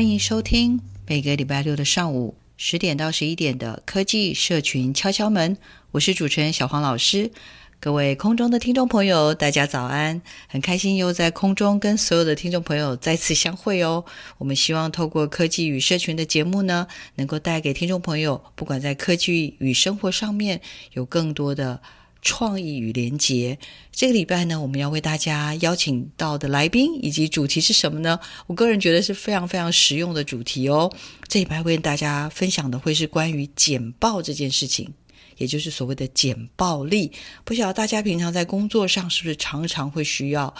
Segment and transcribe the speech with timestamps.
[0.00, 5.58] 欢迎收听每个礼拜六的上午十点到十一点的科技社群敲敲门，
[5.90, 7.30] 我是主持人小黄老师。
[7.78, 10.22] 各位空中的听众朋友，大家早安！
[10.48, 14.02] 很开心又在空中跟所有的听众朋友再次相会哦。
[14.38, 20.62] 我们希望透过科技与社群的节目呢，能够带给听众朋友，不管在科技与生活上面
[20.94, 21.82] 有更多的
[22.22, 23.58] 创意与连结。
[23.92, 28.18] 这个礼拜呢，我们要为大家邀请到的来宾以及主题是什么呢？
[28.46, 30.92] 我个人觉得是非常非常实用的主题哦。
[31.28, 34.92] 这礼拜会跟大家分享的会是关于简报这件事情。
[35.36, 37.10] 也就是所谓的简报力，
[37.44, 40.54] 不晓得大家平常在工作上是不是常常会需要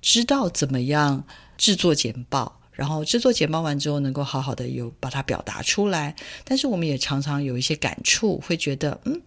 [0.00, 1.26] 知道怎么样
[1.58, 6.16] 制作简报，然后制作简报完之后能够好好的有把它表达出来。
[6.44, 9.20] 但是我们也常常有一些感触，会觉得，嗯，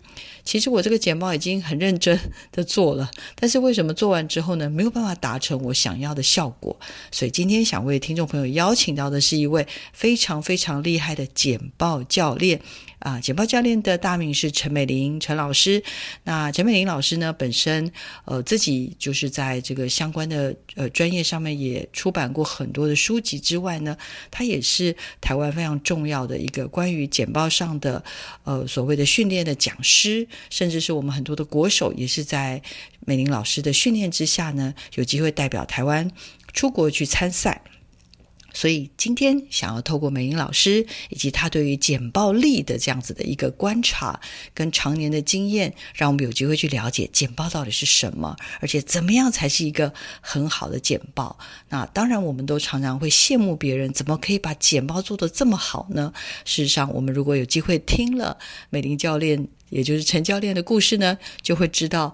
[0.44, 2.20] 其实我这个简报已经很认真
[2.52, 6.76] 的做了，但是为什么做完之后呢，没有办法达成我想要的效果？
[7.12, 12.60] 所以今天想为听众朋友邀请到的是一位非常非常厉害的简报教练。
[13.04, 15.84] 啊，简报教练的大名是陈美玲陈老师。
[16.24, 17.92] 那陈美玲老师呢，本身
[18.24, 23.98] 呃自己就是在这个相关的呃专业上面也出版过很多的书籍之外呢，
[24.32, 28.02] 他也是台湾非常重要的一个关于简报上的
[28.46, 32.62] 呃所谓的训练的讲师，甚至是我们很多的国手也是在
[33.06, 36.10] 美玲老师的训练之下呢，有机会代表台湾
[36.54, 37.62] 出国去参赛。
[38.54, 44.22] 所以今天想要透过美伶老师以及他对于简报力的这样子的一个观察
[44.54, 49.92] 跟常年的经验，让我们有机会去了解简报到底是什么，而且怎么样才是一个
[50.22, 51.38] 很好的简报。
[51.70, 56.14] 那当然，我们都常常会羡慕别人怎么可以把简报做得这么好呢？
[56.46, 58.38] 事实上，我们如果有机会听了
[58.70, 62.14] 美伶教练，也就是陈教练的故事呢，就会知道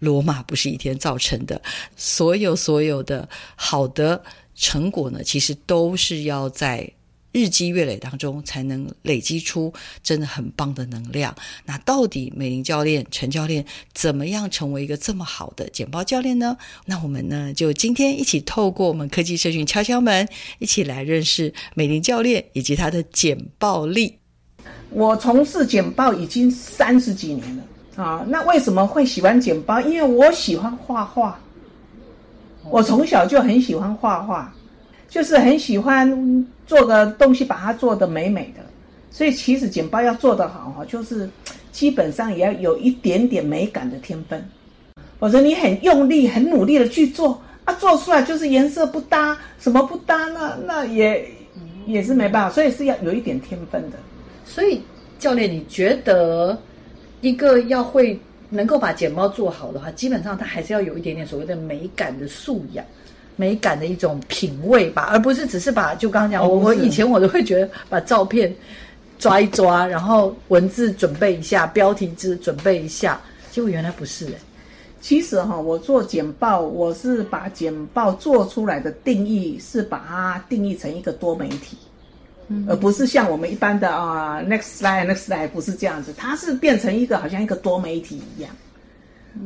[0.00, 1.62] 罗马不是一天造成的，
[1.96, 4.24] 所有所有的好的。
[4.54, 6.90] 成果呢，其实都是要在
[7.32, 9.72] 日积月累当中才能累积出
[10.04, 11.34] 真的很棒的能量。
[11.64, 16.56] 那到底美玲教练、陈教练怎么样成为一个这么好的简报教练呢？
[16.86, 20.28] 那我们呢，就今天一起透过我们科技社群敲敲门，
[20.60, 24.18] 一起来认识美玲教练以及他的简报力。
[24.90, 27.64] 我从事简报已经三十几年了
[27.96, 29.80] 啊，那为什么会喜欢简报？
[29.80, 31.40] 因为我喜欢画画。
[32.70, 34.52] 我从小就很喜欢画画，
[35.08, 38.62] 就是很喜欢做个东西，把它做得美美的。
[39.10, 41.28] 所以其实剪报要做得好哈，就是
[41.70, 44.44] 基本上也要有一点点美感的天分。
[45.20, 51.28] 否则你很用力、很努力的去做啊，做出来就是颜色不搭，什么不搭，那那也
[51.86, 52.50] 也是没办法。
[52.50, 53.98] 所以是要有一点天分的。
[54.44, 54.82] 所以
[55.18, 56.58] 教练，你觉得
[57.20, 58.18] 一个要会？
[58.54, 62.84] 能够把简报做好的话，基本上他还是要有一点点所谓的美感的素养，
[63.36, 68.54] 美感的一种品味吧，而不是只是把就刚刚讲，我我以前我都会觉得把照片
[69.18, 73.20] 抓一抓，然后文字准备一下，标题字准备一下，
[73.50, 74.34] 结果原来不是哎。
[75.00, 81.76] 其实哈，我做简报，我是把简报做出来的定义是把它定义成一个多媒体。
[82.68, 88.50] 而不是像我们一般的啊，next slide，next slide 不是这样子，它是变成一个好像一个多媒体一样，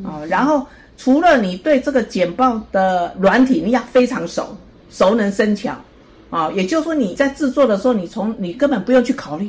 [0.04, 0.66] 啊、嗯，然后
[0.96, 4.56] 除了你对这个简报的软体你要非常熟，
[4.90, 5.76] 熟能生巧，
[6.28, 9.48] 啊，也就是说你在制作的时候，你从你根本不用去考虑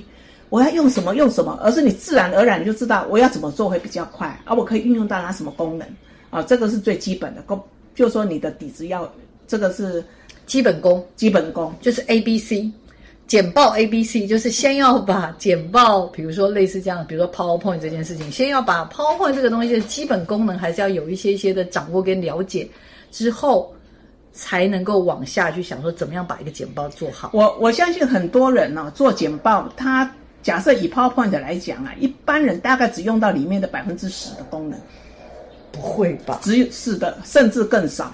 [0.49, 5.87] 我要用什么用什么，而是你自然而然你就知道我要怎么做会比较快，而我可以运用到它什么功能，
[6.29, 7.59] 啊，这个是最基本的功，
[7.95, 9.11] 就是说你的底子要
[9.47, 10.03] 这个是
[10.45, 12.71] 基本功，基本功就是 A B C。
[13.29, 22.67] 简报 A B C 就是先要把简报，比如说类似这样，比如说 PowerPoint 这件事情，先要把 PowerPoint 这个东西的基本功能还是要有一些一些的掌握跟了解，
[23.11, 23.71] 之后
[24.33, 27.29] 才能够往下去想说怎么样把一个简报做好。
[27.31, 30.11] 我我相信很多人呢、哦、做简报，他
[30.41, 34.79] 假设以 PowerPoint 来讲啊，一般人大概只用到里面的百分之十的功能，
[35.71, 36.39] 不会吧？
[36.41, 38.11] 只有是的，甚至更少。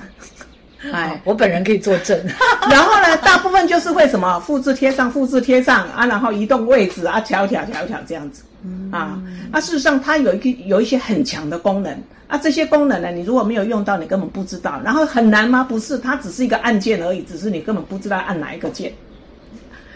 [0.92, 2.20] 哎，我本人可以作证。
[2.70, 8.44] 然后呢，大部分就是会什么复制贴上，复制贴上啊，然后移动位置啊，调调调调这样子。
[8.64, 9.22] 嗯、啊，
[9.52, 11.92] 那事实上它有一个有一些很强的功能
[12.28, 14.82] 啊，这些功能呢，你如果没有用到，你根本不知道。
[14.84, 15.64] 然后很难吗？
[15.64, 18.92] 不是，它只是一个按键而已，只是你根本不知道按哪一个键。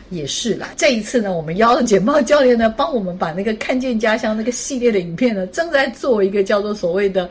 [0.09, 7.29] 也是啦，这一次呢，我们邀了简报教练呢，帮我们把那个看见家乡那个系列的影片呢，正在做一个叫做所谓的。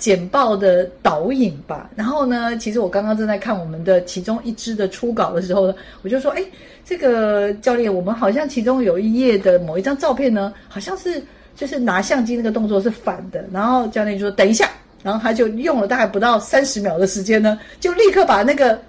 [0.00, 6.42] 简报的导引吧，然后呢，其实我刚刚正在看我们的其中一支的初稿的时候呢，我就说，哎，
[6.86, 11.22] 这个教练，我们好像其中有一页的某一张照片呢，好像是
[11.54, 14.70] 就是拿相机那个动作是反的，然后教练就说等一下，
[15.02, 18.80] 然后他就用了大概不到三十秒的时间呢，就立刻把那个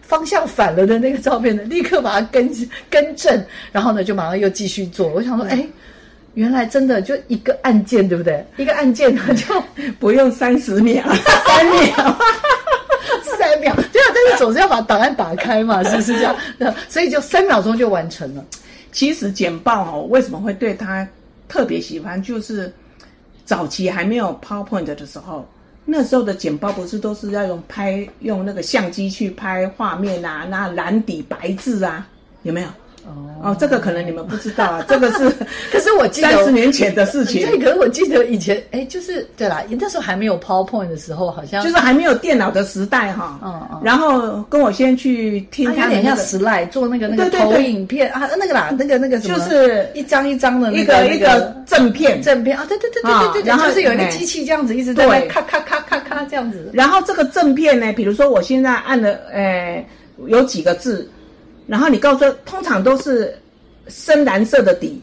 [0.00, 2.50] 方向反了的那个照片呢，立刻把它更
[2.90, 5.62] 更正，然后呢就马上又继续做，我想说，哎。
[6.34, 8.44] 原来真的就一个按键，对不对？
[8.56, 9.62] 一个按键它就
[9.98, 11.02] 不用三十秒，
[11.46, 12.16] 三秒，
[13.38, 14.06] 三秒，对啊。
[14.14, 16.36] 但是总是要把档案打开嘛，是不是这样？
[16.88, 18.44] 所以就三秒钟就完成了。
[18.90, 21.06] 其实简报哦，为什么会对他
[21.48, 22.22] 特别喜欢？
[22.22, 22.72] 就是
[23.44, 25.48] 早期还没有 PowerPoint 的时候，
[25.84, 32.06] 那时候的简报不是都是要用拍用那个相机去拍画面啊，那蓝底白字啊，
[32.42, 32.68] 有没有？
[33.42, 35.28] 哦，这个可能你们不知道啊， 这个是，
[35.70, 37.42] 可是我记得三十年前的事情。
[37.46, 43.38] 对，可是我记得以前，哎，就是对啦，那时候还没有 PowerPoint 的时候，好像就是还没有电脑的时代哈。
[43.44, 43.80] 嗯嗯。
[43.84, 53.46] 然后跟我先去听他们那个 slide 做那个那个投影片啊，那个啦，那个那个什么，就是一张一张的一个一个正片正片啊，对对对对对对。
[53.46, 56.70] 然后就是有一个机器这样子一直在咔咔咔咔咔这样子。
[56.72, 59.86] 然后这个正片呢，比如说我现在按了，哎，
[60.26, 61.06] 有几个字。
[61.66, 63.34] 然后你告诉，通常都是
[63.88, 65.00] 深蓝色的底，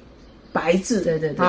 [0.54, 1.46] 白字，对对对。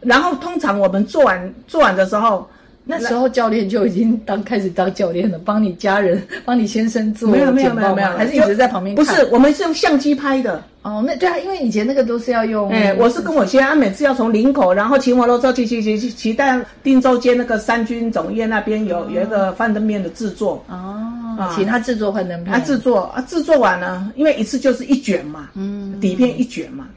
[0.00, 2.48] 然后通常我们做完做完的时候，
[2.84, 7.28] 那时候教练就已经当开始当教练了，帮你家人、帮你先生做。
[7.28, 9.04] 没有没有没有没有，还是一直在旁边看。
[9.04, 10.62] 不是，我们是用相机拍的。
[10.86, 12.70] 哦，那对啊，因为以前那个都是要用。
[12.70, 16.44] 哎，我是跟我先生，每次要从林口，然后骑摩托车骑骑骑骑骑到
[16.84, 20.64] 汀州街那个三军总院那边有、哦、有一个幻灯片的制作。
[20.68, 21.02] 哦。
[21.36, 22.54] 啊，请他制作幻灯片。
[22.54, 26.88] 他制作啊，制作完了，因为一次就是一卷嘛，嗯，底片一卷嘛，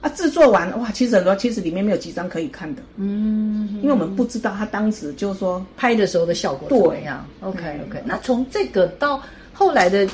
[0.00, 7.24] 啊，制作完哇，其实很多，其实里面没有几张可以看的，嗯，因为我们不知道他当时就是说拍的时候的效果怎么样。
[7.40, 9.22] OK OK，那从这个到
[9.54, 10.06] 后来的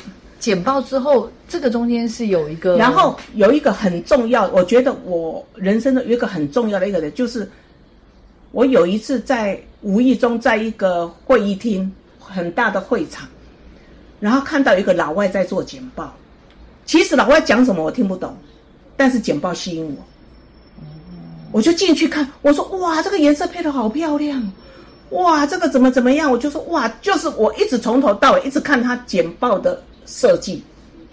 [0.43, 7.49] 简报之后，这个中间是有一个，然后有一个很重要，我觉得我人生的有一个很重要的一个人，就是
[8.51, 13.29] 我有一次在无意中在一个会议厅，很大的会场。
[14.19, 16.13] 然后看到一个老外在做简报，
[16.85, 18.37] 其实老外讲什么我听不懂，
[18.97, 20.05] 但是简报吸引我，
[21.53, 22.29] 我就进去看。
[22.43, 24.53] 我说哇，这个颜色配的好漂亮，
[25.11, 26.29] 哇，这个怎么怎么样？
[26.29, 30.63] 我就说哇，就是我一直从头到尾一直看他简报的设计，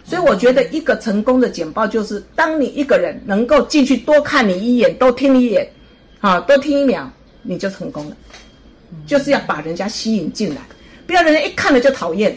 [0.03, 5.69] 所以我觉得一个成功的简报就是当你一个人能够进去多看你一眼，多听你一眼，
[6.19, 7.07] 啊，多听一秒，
[7.41, 8.17] 你就成功了。
[9.05, 10.61] 就是要把人家吸引进来，
[11.05, 12.35] 不要人家一看了就讨厌。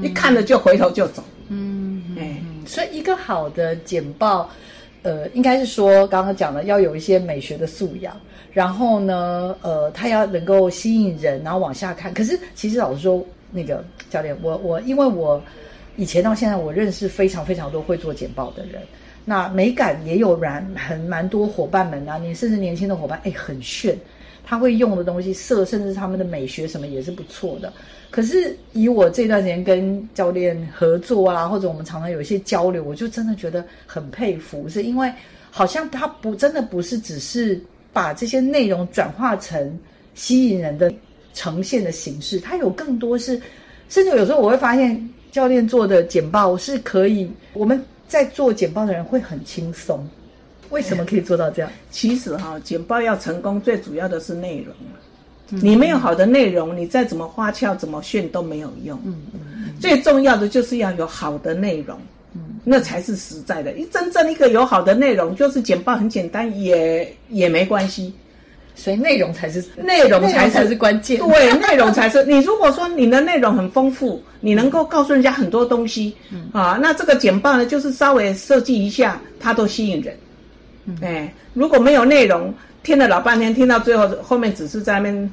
[0.00, 4.48] 一看了就回头就走，嗯，哎，所以一个好的简报，
[5.02, 8.16] 呃，应该是说刚刚讲的要有一些美学的素养，
[8.52, 12.14] 然后呢，呃，它要能够吸引人，然后往下看。
[12.14, 15.42] 可是其实老实说，那个教练，我我因为我
[16.00, 18.80] 以前到现在，我认识非常非常多会做简报的人，
[19.22, 23.94] 那美感也有蛮很蛮多伙伴们啊，你甚至年轻的伙伴，哎，很炫，
[24.42, 27.70] 他会用的东西色，甚至他们的美学什么也是不错的。
[28.10, 35.12] 可是以我这段时间跟教练合作啊，或者我们常常有一些交流，我就真的觉得很佩服，是因为
[35.50, 37.60] 好像他不真的不是只是
[37.92, 39.78] 把这些内容转化成
[40.14, 40.90] 吸引人的
[41.34, 43.38] 呈现的形式，他有更多是，
[43.90, 44.96] 甚至有时候我会发现
[45.30, 50.06] 教练做的简报是可以，我们在做简报的人会很轻松。
[50.70, 51.70] 为什么可以做到这样？
[51.90, 54.74] 其实哈，简报要成功，最主要的是内容。
[55.60, 58.96] 你没有好的内容，你再怎么花俏、怎么炫都没有用。
[59.04, 61.98] 嗯嗯，最重要的就是要有好的内容，
[62.34, 63.72] 嗯，那才是实在的。
[63.72, 68.14] 一真正一个有好的内容，就是简报很简单，也也没关系。
[68.80, 71.18] 所以内容才是内容才是，才是关键。
[71.18, 72.24] 对，内容才是。
[72.26, 80.16] 你如果说你的内容很丰富，你能够告诉人家很多东西，嗯啊，那这个简报呢，就是稍微设计一下，它都吸引人。
[81.02, 85.32] 哎，如果没有内容，听了老半天，听到最后后面只是在那边，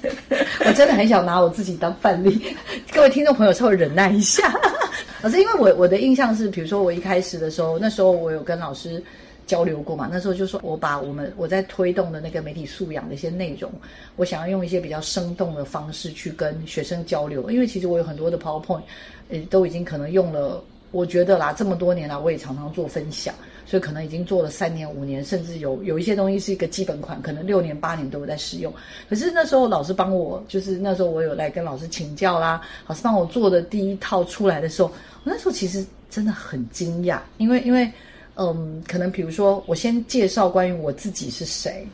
[0.64, 2.40] 我真的很想拿我自己当范例，
[2.92, 4.52] 各位听众朋友稍微忍耐一下。
[5.22, 9.02] 老师，因为我我的印象是，比如说我一开始的时候，那时候我有跟老师
[9.46, 13.70] 交流过嘛，那时候就说我把我们我在推动的那个媒体素养的一些内容，
[14.16, 18.82] 我想要用一些比较生动的方式去跟学生交流，因为其实我有很多的 PowerPoint，
[19.28, 20.62] 呃，都已经可能用了。
[20.92, 23.34] 我觉得啦，这么多年来，我也常常做分享，
[23.66, 28.72] 所以可能已经做了三年、五年，甚至有有一些东西是一个基本款，可能六年、八年都有在使用。
[29.10, 34.88] 可是那时候老师帮我，就是那时候我有来跟老师请教啦，老师帮我做的第一套出来的时候，
[35.24, 37.90] 我那时候其实真的很惊讶，因为因为
[38.36, 41.86] 嗯，可能比如说我先介绍关于我自己是谁，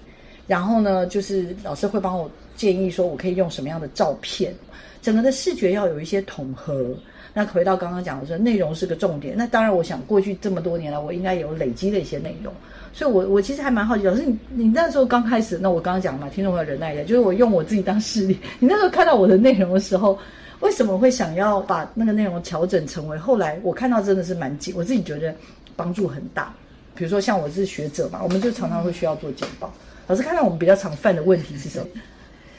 [0.47, 4.55] 然后呢，就是老师会帮我建议说我可以用什么样的照片，
[5.01, 6.95] 整个的视觉要有一些统合。
[7.35, 9.35] 那回到刚刚讲的说，内容是个重点。
[9.35, 12.53] 那当然，我想过去这么多年来，我应该有累积的一些内容。
[12.93, 18.39] 所以我，我其实还蛮好奇，老师，你你那时候刚开始，那我刚刚讲嘛，听众朋友忍耐一下，就是我用我自己当示例。
[18.59, 20.19] 你那时候看到我的内容的时候，
[20.61, 23.17] 为什么会想要把那个内容调整成为？
[23.17, 25.35] 后来我看到真的是蛮紧，我自己觉得
[25.77, 26.53] 帮助很大。
[26.95, 29.73] 比如说，像我是学者嘛，我们就常常会需要做简报。
[30.07, 31.87] 老师看到我们比较常犯的问题是什么？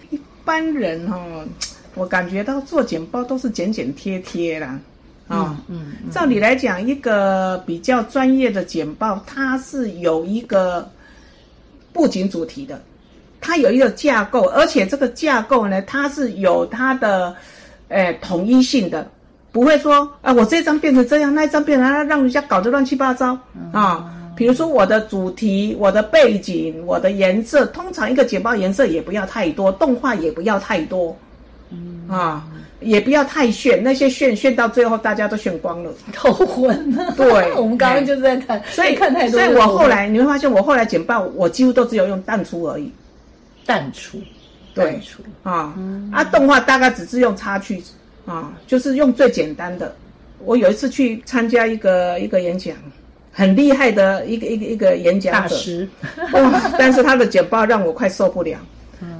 [0.09, 1.45] 一般人哦。
[1.95, 4.79] 我感觉到做简报都是剪剪贴贴啦，
[5.27, 10.89] 啊、哦嗯，嗯，嗯，照理来讲，一个比较专业的简报，它是有一个
[11.93, 12.81] 布景主题的，
[13.39, 17.35] 它有一个架构，而且这个架构呢，它是有它的，
[17.89, 19.07] 诶、呃，统一性的，
[19.53, 23.37] 不会说啊，我这张变成这样，那一张变成让人家搞得乱七八糟
[23.71, 24.11] 啊。
[24.35, 31.15] 比如说我的主题、我的背景、我的颜色，通常一个简报颜色也不要太多，动画也不要太多。
[32.07, 32.43] 啊，
[32.81, 37.13] 也不要太炫，那些炫炫到最后大家都炫光了，头昏了。
[37.15, 39.39] 对， 我们刚刚就是在看，所以看太多。
[39.39, 42.91] 所以我后来你会发现，我后来简报，我几乎都只有用淡出而已。
[43.65, 44.19] 淡出，
[44.73, 44.99] 对，
[45.43, 45.73] 啊
[46.11, 47.81] 啊，动画大概只是用插叙，
[48.25, 49.95] 啊，就是用最简单的。
[50.39, 52.75] 我有一次去参加一个一个演讲，
[53.31, 55.87] 很厉害的一个一个一个演讲者大师，
[56.33, 56.71] 哇！
[56.77, 58.57] 但是他的简报让我快受不了，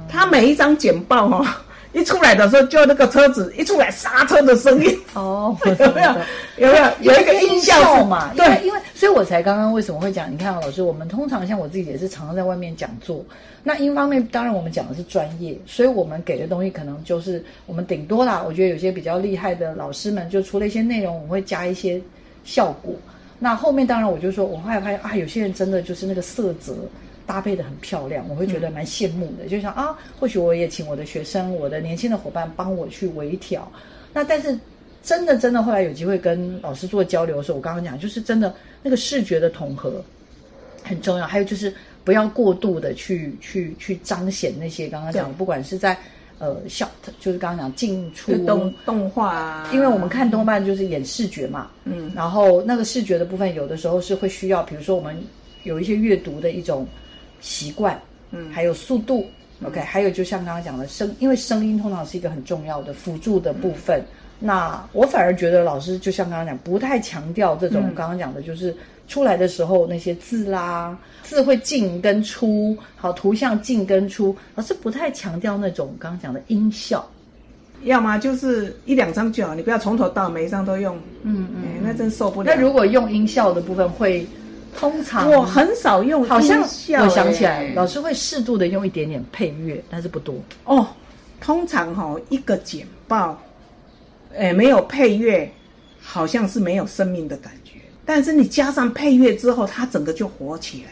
[0.08, 1.63] 他每一张简报哈。
[1.94, 6.10] 一出来的时候，就那个车子一出来，刹车的声音哦， 有没有？
[6.56, 6.84] 有没有？
[7.00, 8.32] 有一个音效嘛？
[8.34, 10.30] 对，因为所以我才刚刚为什么会讲？
[10.30, 13.24] 你看，老师，我们通常像我自己也是常常在外面讲座。
[13.62, 18.44] 那一方面，当然我们讲的是专业，所以我们给的东西可能就是我们顶多啦。
[18.46, 22.00] 我觉得有些比较厉害的老师们，就除了一些内容，我们会加一些
[22.44, 22.92] 效果。
[23.38, 26.74] 那后面当然我就说，我后来发现啊，有些人真的就是那个色泽。
[27.26, 29.44] 搭配的很漂亮，我会觉得蛮羡慕的。
[29.44, 33.70] 嗯、就想啊，或许我也请我的学生、我的年轻的伙伴帮我去微调。
[34.12, 34.58] 那但是
[35.02, 40.02] 真的真的，后来有机会跟老师做交流的时候，我刚刚讲就是真的那个视觉的统合
[40.82, 41.26] 很重要。
[41.26, 45.98] 还有就是不要过度的去去去彰显那些刚刚讲的，不管是在
[46.38, 55.16] 呃笑，就是刚刚讲进出动动画、啊，因为我们看动漫就是演视觉嘛，嗯，然后那个视觉的部分有的时候是会需要，比如说我们
[55.64, 56.86] 有一些阅读的一种。
[57.44, 59.26] 习惯，嗯，还有速度、
[59.60, 64.00] 嗯、，OK，还有就像刚刚讲的声，因为声音通常是一个很重要的辅助的部分。
[64.00, 68.74] 嗯、那我反而觉得老师就像刚刚讲，不太强调这种、嗯、刚刚讲的，就是
[69.06, 77.06] 出来的时候那些字啦，字会进跟出，好，图像进跟出，老师不太强调那种刚刚讲的音效，
[77.82, 82.50] 要么就是一两张就好，你不要从头到每一张都用，嗯嗯、欸，那真受不了。
[82.50, 84.26] 那如果用音效的部分会。
[84.76, 90.86] 通常我很少用好像我想起来，老师会适度的用一点点配乐，但是不多哦。
[91.40, 93.38] 通常哈、哦，一个简报，
[94.34, 95.50] 哎，没有配乐，
[96.00, 97.72] 好像是没有生命的感觉。
[98.06, 100.90] 但是你加上配乐之后，它整个就活起来，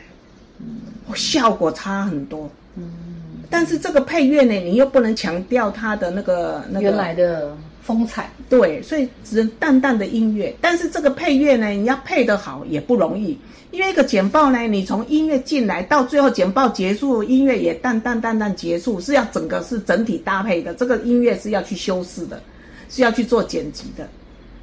[0.59, 2.51] 嗯，效果差很多。
[2.77, 2.93] 嗯，
[3.49, 10.55] 但是这个配乐呢，你又不能强调它的那个那个原来的风采，对，所以只能淡淡的音乐。
[10.61, 13.37] 但是这个配乐呢，你要配得好也不容易。
[13.71, 20.75] 因为一个简报呢，你从音乐进来到最后简报结束，音乐也淡淡淡淡结束，是要整个是整体搭配的。
[20.75, 22.43] 这个音乐是要去修饰的，
[22.91, 24.07] 是要去做剪辑的，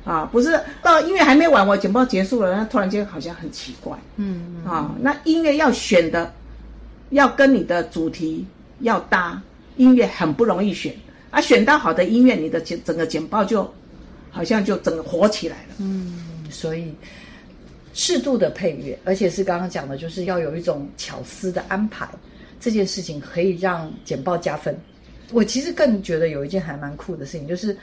[0.05, 6.31] 啊，不是到音乐还没完，我简报结束了，那突然间好像很奇怪，嗯，嗯啊，那音乐要选的，
[7.09, 8.45] 要跟你的主题
[8.81, 9.41] 要搭，
[9.77, 10.93] 音乐很不容易选，
[11.31, 13.69] 啊，选到好的音乐，你的简整个简报就
[14.31, 16.93] 好像就整个活起来了，嗯，所以。
[17.91, 22.07] 适度的配乐，而且是刚刚讲的，就是要有一种巧思的安排，
[22.59, 24.77] 这件事情可以让简报加分。
[25.31, 27.75] 我其实更觉得有一件还蛮酷的事情，就是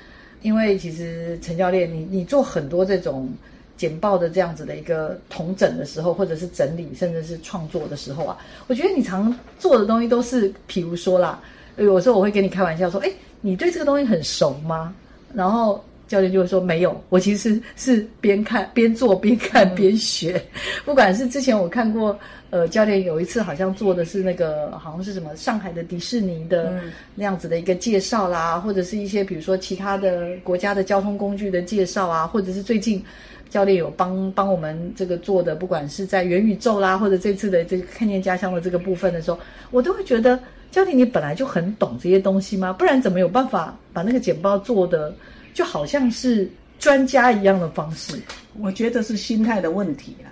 [0.43, 3.29] 因为其实陈教练，你你做很多这种
[3.77, 8.39] 简报的这样子的一个统整的时候，或者是整理，甚至是创作的时候啊，
[8.69, 11.43] 我觉得你常做的东西都是，譬如说啦，
[11.77, 14.95] 有时候我会跟你开玩笑说，哎，你对这个东西很熟吗？
[15.35, 20.41] 然后教练就会说没有，我其实是边看边做边看边学，
[20.85, 22.19] 不管是之前我看过。
[22.51, 26.81] 呃，教练有一次好像做的是那个，好像是什么上海的迪士尼的
[27.17, 33.05] 那样子的一个介绍啦，嗯、或者是一些比如说其他的国家的交通工具的介绍啊，或者是最近
[33.51, 39.39] 教练有帮帮我们这个做的，不管是在元宇宙啦，或者这次的这个看见家乡的这个部分的时候，
[39.73, 40.39] 我都会觉得
[40.77, 42.71] 教练你本来就很懂这些东西吗？
[42.71, 45.11] 不然怎么有办法把那个简报做的
[45.55, 46.47] 就好像是
[46.79, 48.21] 专家一样的方式？
[48.61, 50.29] 我觉得是心态的问题啊。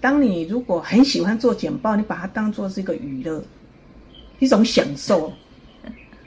[0.00, 3.40] 当你如果很喜欢做简报，你把它当做是一个娱乐，
[4.40, 5.32] 一种享受。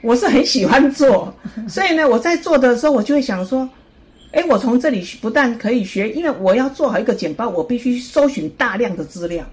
[0.04, 1.34] 我是很喜欢做，
[1.68, 3.70] 所以呢，我在做的时候，我就会想说，
[4.32, 9.46] 哎，我从这里不但可以学，因为我要做好一个简报，我必须搜寻大量的资料。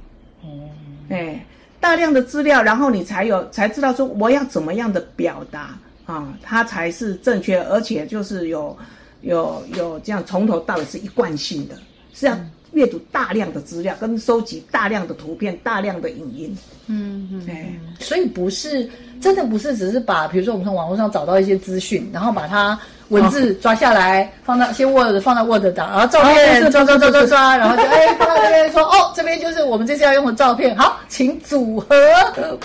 [0.44, 0.70] 哦，
[1.08, 1.44] 哎，
[1.80, 8.76] 大量的资料，然后你才有才知道说我要怎么样的表达啊，它才是正确，而且就是有
[9.22, 11.76] 有有这样从头到尾是一贯性的，
[12.12, 12.36] 是要。
[12.72, 16.54] 阅读大量的资料，跟收集大量的图片、大量的影音，
[16.88, 18.86] 嗯嗯，对，所以不是
[19.18, 31.88] 真的不是只是把，比如说我们从网络上找到一些资讯，然后把它文字抓下来，放到先 Word 放到 Word 档，然后照片抓抓抓抓抓，然后就哎放到这边说哦，这边就是我们这次要用的照片，好，请组合。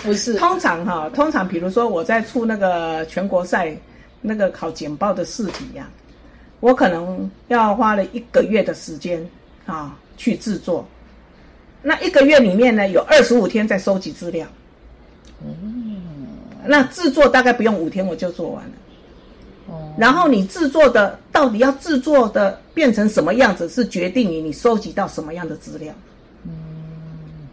[0.02, 3.74] 不是，通常哈，通常比如说我在出那个全国赛
[4.20, 5.88] 那个考简报的试题呀、
[6.60, 9.24] 我可能要花了一个月的时间。
[9.64, 10.84] 啊，去制作，
[11.82, 14.44] 那一个月里面呢，有二十五天在收集资料。
[15.40, 16.26] 嗯，
[16.64, 18.72] 那制作大概不用五天我就做完了。
[19.72, 25.92] 哦，然后你制作的到底要制作的变成什么样子，是决定于你收集到什么样的资料。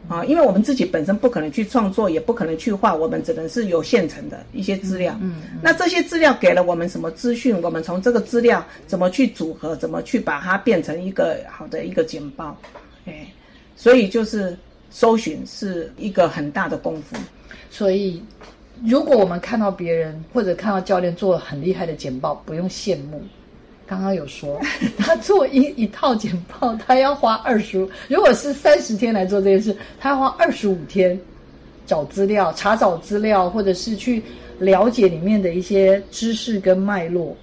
[0.10, 5.16] 啊，因为我们自己本身不可能去创作，也不可能去画，我们只能是有现成的一些资料。
[5.22, 7.62] 嗯，嗯，那这些资料给了我们什么资讯？
[7.62, 9.76] 我们从这个资料怎么去组合？
[9.76, 12.58] 怎么去把它变成一个好的一个简报？
[13.06, 13.28] 哎，
[13.76, 14.58] 所以就是
[14.90, 17.16] 搜寻是一个很大的功夫。
[17.70, 18.20] 所以，
[18.86, 23.22] 如果我们看到别人或者看到教练做很厉害的简报，不用羡慕。
[23.86, 24.60] 刚刚有说，
[25.00, 31.20] 他做一一套简报，他要花二十， 如果是三十天来做这件事，他要花二十五天
[31.88, 34.22] 找资料、查找资料，或者是去
[34.60, 37.36] 了解里面的一些知识跟脉络。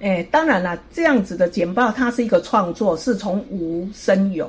[0.00, 4.48] 哎，当然了，这样子的简报，它是一个创作，是从无生有，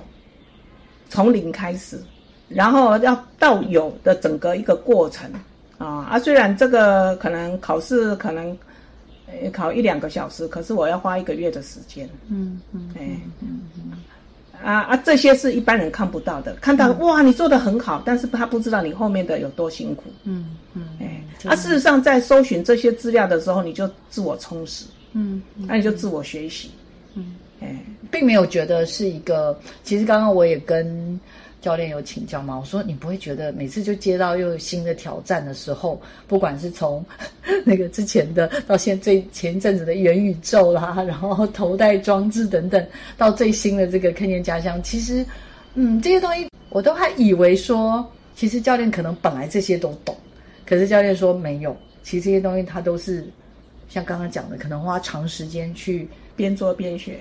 [1.10, 2.00] 从零开始，
[2.48, 5.28] 然后要到有的整个一个过程
[5.80, 6.20] 啊啊！
[6.20, 8.56] 虽然这个可能考试可能。
[9.54, 12.10] 考一两个小时，可是我要花一个月的时间。
[12.30, 13.02] 嗯嗯，哎
[13.42, 13.92] 嗯嗯
[14.60, 20.06] 啊啊，这些是一般人看不到的，看到、嗯、哇，你做的很好，但是他不知道你后面的有多辛苦。
[20.24, 24.84] 嗯嗯，哎，啊，事实上在搜寻这些资料的时候，你就自我充实。
[25.14, 26.72] 嗯，那、啊、你就自我学习。
[27.14, 29.56] 嗯，哎，并没有觉得是一个。
[29.84, 31.20] 其实刚刚我也跟。
[31.62, 32.58] 教练有请教吗？
[32.58, 37.06] 我说你不会觉得每次就接到又有新的挑战的时候，不管是从
[37.66, 45.26] 那个之前的到现最前一阵子的元宇宙啦， 然后头戴装置等等，到最新的这个看见家乡，其实，
[45.74, 50.16] 嗯，这些东西我都还以为说，其实教练可能本来这些都懂，
[50.66, 53.28] 可是教练说没有，其实这些东西他都是
[53.90, 57.20] 像刚刚讲的，可能花长时间去边做边学，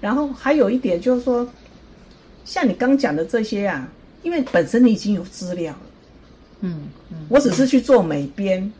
[0.00, 1.46] 然后还有一点就是说。
[2.44, 3.88] 像你刚讲的这些啊，
[4.22, 5.80] 因为本身你已经有资料了，
[6.60, 8.72] 嗯嗯，我只是去做美编，嗯、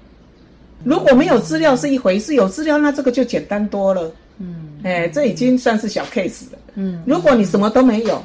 [0.85, 8.23] 如果没有资料是一回事，有资料那这个就简单多了，嗯，哎，这已经算是小 case 了，嗯，如果你什么都没有，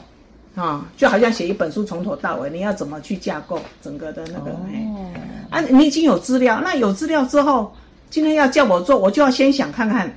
[0.56, 5.14] 啊，就好像写一本书从头到尾，你要怎么去架构整个的那个，哦，
[5.50, 7.72] 啊，你已经有资料，那有资料之后，
[8.10, 10.12] 今天要叫我做，我就要先想看看，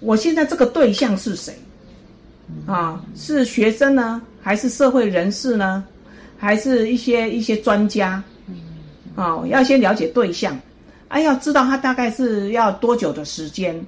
[0.00, 1.52] 我现在这个对象是谁。
[2.66, 5.84] 啊，是学生呢，还是社会人士呢，
[6.38, 8.22] 还是一些一些专家？
[9.14, 10.58] 啊，要先了解对象，
[11.08, 13.80] 啊，要知道他大概是要多久的时间，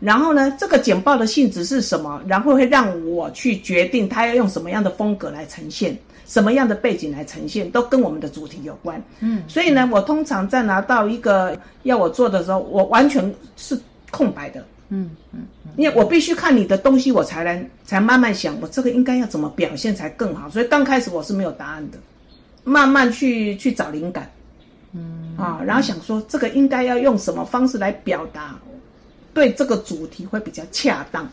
[0.00, 9.02] 然后呢，这个简报的性质是什么，然后会让我去决定他要用什么样的风格来呈现，什么样的背景来呈现，都跟我们的主题有关。
[9.20, 13.78] 嗯，所以呢，我通常在拿到一个要我做的时候，我完全是
[14.10, 14.64] 空白的。
[14.88, 15.46] 嗯嗯，
[15.76, 20.48] 因为我必须看你的东西，我才能才慢慢想，我这个应该要怎么表现才更好。
[20.48, 21.98] 所以刚开始我是没有答案的，
[22.64, 24.30] 慢慢去去找灵感，
[24.92, 25.34] 嗯。
[25.36, 28.58] 啊，然后想说这个应该要用什么方式来表达，
[29.34, 31.28] 对这个主题会比较恰当，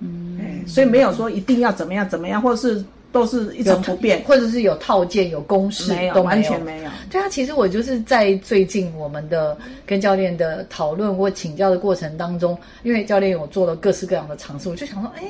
[0.00, 6.90] 嗯，哎，所以没有说一定要怎么样怎么样，或者是都是一成不变，或者是有套件有公式，没有，都没有完全没有。
[7.08, 15.22] 对啊，其实我就是在最近我们的跟教练的讨论或请教的过程当中，因为教练有做了各式各样的尝试，我就想说，哎，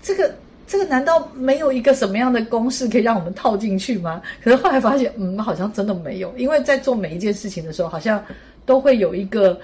[0.00, 0.32] 这个。
[0.68, 4.20] 这个难道没有一个什么样的公式可以让我们套进去吗？
[4.42, 8.20] 可是后来发现，嗯，好像真的没有，因为在做每一件事情的时候，好像
[8.64, 9.56] 都会有一个，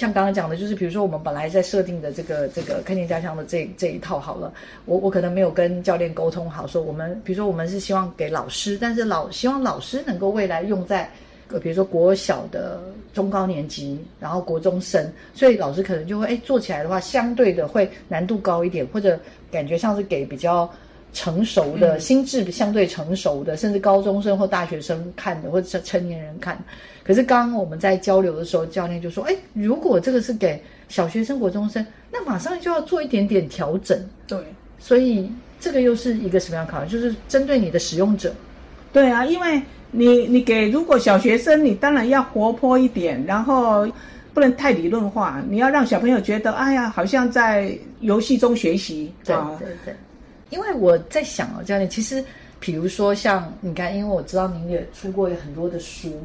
[0.00, 4.50] 像刚刚讲的，就是比如说我们本来在设定的这个这个开店家乡的这这一套好了，
[4.86, 11.10] 我我可能没有跟教练沟通好，说我们比如说我们是希望给老师，但是老希望老师能够未来用在。
[11.52, 12.80] 呃比如说国小的
[13.12, 19.18] 中高年级，然后国中生，所以老师可能就会哎做起来的话，相对的会难度高一点，或者
[19.50, 20.70] 感觉像是给比较
[21.12, 26.58] 成熟的、嗯、心智相对成熟的，甚至高中生或大学生看的，或者是成年人看。
[27.02, 34.38] 可是刚刚我们在交流的时候，教练就说：“哎，如果这个是给小学生、国中生，那马上就要做一点点调整。”对，
[34.78, 36.88] 所以这个又是一个什么样考量？
[36.88, 38.32] 就是针对你的使用者。
[38.92, 39.60] 对啊，因为。
[39.92, 43.84] 你你给如果小学生，你当然要活泼一点，然后
[44.32, 45.42] 不能太理论化。
[45.48, 49.12] 你要让小朋友觉得，哎呀，好像在游戏中学习。
[49.24, 49.96] 对对对。
[50.50, 52.22] 因为我在想哦，教练，其实
[52.58, 56.20] 比如说像你看，因为我知道您也出过很多的书。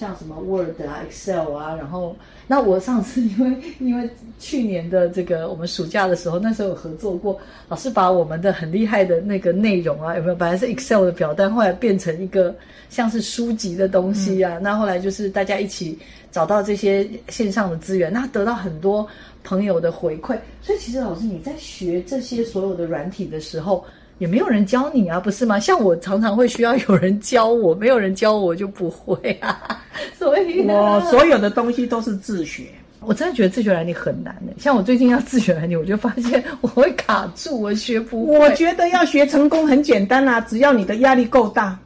[0.00, 4.08] 像什么 Word 啊、Excel 啊，然后那我上次 因为因为
[4.38, 10.34] 去年的这个我们暑假的时候，那时候有合作过，老师把我们的很厉害的那个内容啊，有没有？
[10.34, 12.56] 本来是 Excel 的表单，后来变成一个
[12.88, 14.56] 像是书籍的东西啊。
[14.56, 15.98] 嗯、那后来就是大家一起
[16.32, 19.06] 找到这些线上的资源，那得到很多
[19.44, 20.38] 朋友的回馈。
[20.62, 23.84] 所以其实老师你在学这些所有的软体的时候。
[24.20, 25.58] 也没有人教你啊，不是吗？
[25.58, 29.80] 像我常常会需要有人教我，没有人教我就不会啊。
[30.16, 32.64] 所以我所有的东西都是自学。
[33.00, 34.52] 我真的觉得自学能力很难的。
[34.58, 38.38] 像我最近要自学能力，我就发现我会卡住，我学不会。
[38.38, 41.78] 我觉得要学成功很简单啊，只要你的压力够大，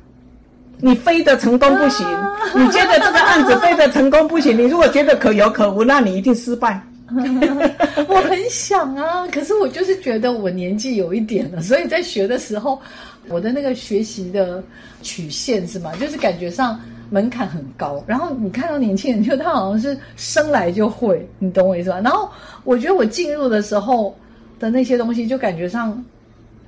[0.78, 2.04] 你非得成功不行。
[2.04, 6.84] 啊、你觉得这个案子非得成功不行，你如果觉得可有可无，那你一定失败。
[8.08, 12.80] 我很想啊，可是我就是觉得我年纪有一点了，所以在学的时候，
[13.28, 14.62] 我的那个学习的
[15.02, 15.92] 曲线是吗？
[16.00, 18.02] 就是感觉上门槛很高。
[18.06, 22.00] 然后你看到年轻人，就他好像是生来就会，你懂我意思吧？
[22.00, 22.28] 然后
[22.64, 24.16] 我觉得我进入的时候
[24.58, 26.02] 的那些东西，就感觉上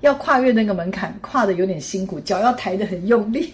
[0.03, 3.51] 要跨越那个门槛，跨的有点辛苦，脚要抬得很用力。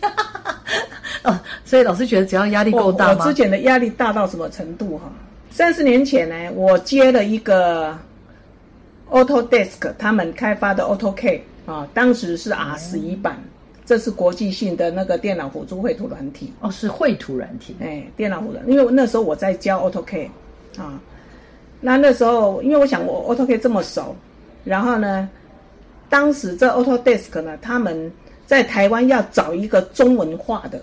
[1.22, 3.18] 哦，所以老师觉得只要压力够大吗？
[3.20, 5.04] 我，我之前的压力大到什么程度哈？
[5.52, 7.96] 三十年前呢，我接了一个
[9.10, 13.50] Autodesk 他们开发的 AutoCAD 啊，当时是 R 十一版，嗯、
[13.84, 16.50] 这是国际性的那个电脑辅助绘图软体。
[16.60, 20.28] 哦，是绘图软体，哎，电脑辅助，因为那时候我在教 AutoCAD
[20.78, 20.98] 啊，
[21.82, 24.16] 那那时候因为我想我 AutoCAD 这么熟，
[24.64, 25.28] 然后呢，
[26.08, 28.10] 当时这 Autodesk 呢，他们
[28.46, 30.82] 在台湾要找一个中文化的，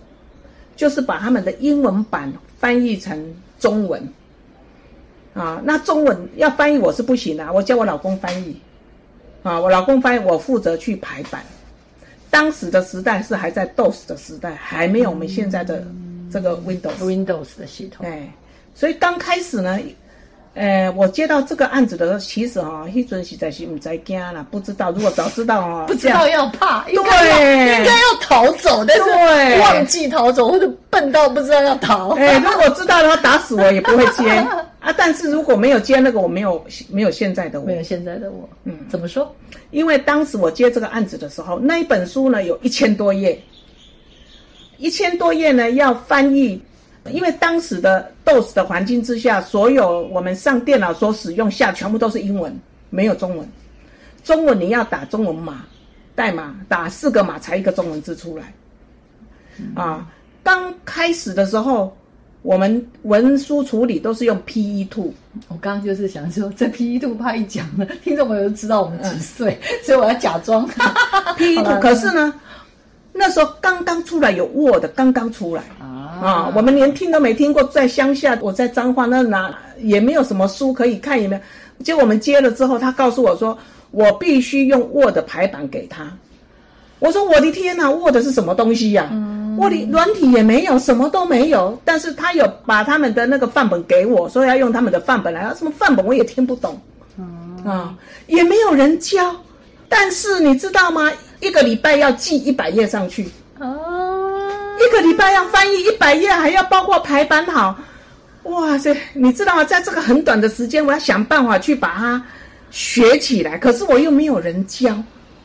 [0.76, 4.08] 就是把他们的英文版翻译成中文。
[5.34, 8.60] 啊，那中文要翻译我是不行啊，我叫我老公翻译，
[9.44, 11.42] 啊，我老公翻译，我负责去排版。
[12.32, 15.84] 当时的时代是还在 DOS 的时代，还没有我们现在的
[16.32, 18.06] 这个 Windows Windows 的系统。
[18.06, 18.32] 哎，
[18.76, 19.80] 所以刚开始呢，
[20.54, 32.10] 呃，我接到这个案子的时候，其实哈、哦，一准实在是不在惊了，不知道，如果早知道啊、哦，不知道要怕，对，应该要逃走，但是忘记逃走，或者笨到不知道要逃。
[32.10, 34.24] 哎，如果知道的话，打死我也不会接。
[34.80, 34.94] 啊！
[34.98, 38.48] 但是如果没有接那个，我没有没有现在的我，没有现在的我。
[38.64, 39.36] 嗯，怎么说？
[39.72, 43.38] 因为当时我接这个案子的时候，那一本书呢有一千多页，
[44.78, 46.62] 一千多页呢要翻译，
[47.12, 52.58] 因为当时的 DOS 的环境之下，所有我们上电脑所使用下全部都是英文，
[52.90, 53.46] 没有中文。
[54.24, 55.66] 中文你要打中文码
[56.16, 58.54] 代码，打四个码才一个中文字出来。
[59.58, 60.10] 嗯、啊，
[60.42, 61.94] 刚开始的时候。
[62.42, 65.14] 我们文书处理都是用 PE Two，
[65.50, 70.66] 我刚刚就是想说，这 PE Two 怕一讲了，听众朋友都知道我们几岁，嗯、 所以我要假装
[71.38, 71.80] PE Two。
[71.82, 72.34] 可是呢，
[73.12, 75.86] 那时候刚刚出来有 Word，刚刚出来啊，
[76.22, 77.62] 啊，我们连听都没听过。
[77.66, 81.42] 在乡下，我在彰化那哪也没有什么书可以看，也没有。
[81.84, 83.58] 结果我们接了之后，他告诉我说，
[83.92, 86.10] 我必须用 Word 排版给他。
[87.00, 89.10] 我说我的天哪，Word 是什么东西呀、啊？
[89.12, 96.80] 嗯我的软体也没有，什么都没有，但是他有把他们的那个范本给我，说要用他们的范本来，什么范本我也听不懂，
[97.66, 97.94] 啊，
[98.28, 99.36] 也没有人教，
[99.90, 101.12] 但是你知道吗？
[101.42, 107.78] 一个礼拜要寄一百页上去，哦，一个礼拜要翻译一百页，还要包括排版好，
[108.44, 109.64] 哇塞，你知道吗？
[109.64, 112.22] 在这个很短的时间，我要想办法去把它
[112.72, 114.96] 学起来，可是我又没有人教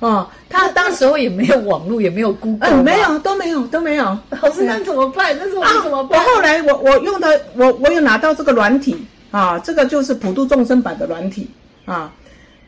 [0.06, 0.30] 啊。
[0.48, 4.04] 他当时候也没有网络，也没有 Google，嗯，没有，都没有，都没有。
[4.30, 5.36] 老师，那怎么办？
[5.38, 6.20] 那时候怎么办？
[6.20, 8.96] 我后来，我我用的，我我有拿到这个软体
[9.30, 11.50] 啊，这个就是普度众生版的软体
[11.86, 12.12] 啊，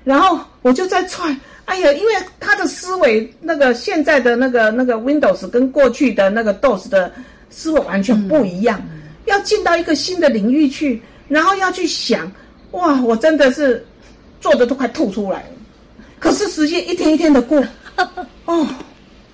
[0.02, 1.34] 然后我就在踹。
[1.66, 7.12] 哎呀，因为他的思维，那个现在的那个那个 Windows 跟过去的那个 DOS 的
[7.50, 12.30] 思维完全不一样，嗯、要进到一个新的领域去，然后要去想，
[12.70, 13.84] 哇，我真的是
[14.40, 15.55] 做的都快吐出来了。
[16.26, 17.62] 可是时间一天一天的过，
[18.46, 18.66] 哦，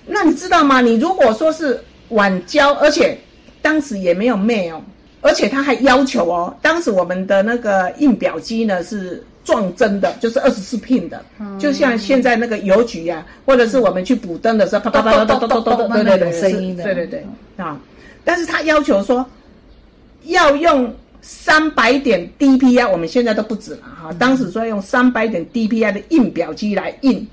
[0.05, 0.79] 那你知道吗？
[0.79, 3.17] 你如果说是晚交，而且
[3.61, 4.79] 当时也没有 mail，
[5.21, 9.23] 而且他还要求哦，当时我们的那个印表机呢是。
[9.45, 11.21] 撞针的，就是二十四 pin 的，
[11.59, 17.25] 就像现在那个邮局呀，或者是我们去补灯的时候，啪啪啪啪啪啪啪，对对对，声音的，对对对
[17.57, 17.77] 啊。
[18.23, 19.25] 但是他要求说，
[20.27, 24.13] 要用三百点 DPI，我们现在都不止了哈。
[24.19, 27.25] 当时说用三百点 DPI 的印表机来印，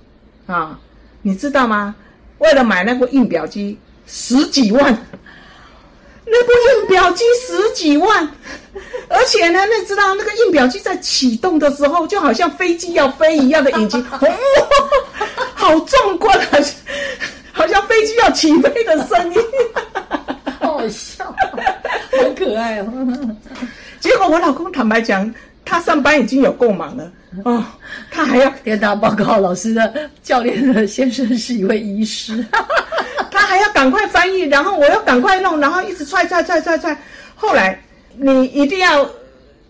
[0.47, 0.79] 啊，
[1.23, 1.95] 你知道吗？
[2.39, 3.77] 为了买那部印表机，
[4.07, 5.07] 十几万。
[6.33, 8.31] 那部印表机十几万，
[9.09, 14.21] 而且呢，你知道那个印表机在启动的时候，就好像飞机要飞一样的引擎， 哦，
[15.55, 16.59] 好壮观啊，
[17.51, 19.41] 好像飞机要起飞的声音，
[20.61, 21.37] 好好笑，好
[22.37, 22.87] 可爱哦。
[24.01, 25.33] 结果我老公坦白讲，
[25.65, 27.13] 他上班已经有够忙了
[27.45, 27.65] 哦，
[28.11, 32.45] 他还要跟大家报告，老师的教练的先生是一位医师。
[33.31, 36.97] 他还要赶快翻译，然后我要赶快弄，然后一直踹踹踹踹踹。
[37.37, 37.81] 后来
[38.17, 39.09] 你一定要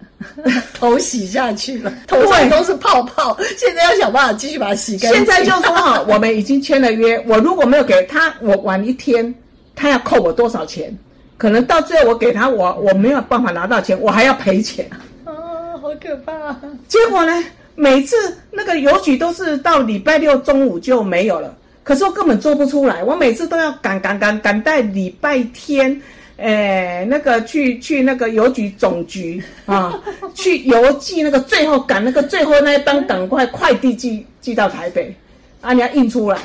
[0.72, 3.36] 头洗下去了，头上都是泡泡。
[3.58, 5.24] 现在要想办法继续把它洗干净。
[5.24, 9.34] 现在就说哈， 我们已经签了约，我如果没有给他，我晚一天，
[9.74, 10.96] 他要扣我多少钱？
[11.40, 14.86] 可能到最后我给他，我我没有办法拿到钱，我还要赔钱。
[15.24, 15.32] 啊，
[15.80, 16.54] 好可怕！
[16.86, 17.32] 结果呢，
[17.74, 18.14] 每次
[18.50, 21.56] 那个邮局都是到礼拜六中午就没有了。
[21.82, 25.90] 可是我根本做不出来，我每次都要赶赶赶赶在礼拜天，
[26.36, 29.98] 诶、欸，那个去去那个邮局总局啊，
[30.34, 35.16] 去邮寄那个最后赶那个最后那一班，赶快快递寄寄到台北，
[35.62, 36.38] 啊，你要印出来，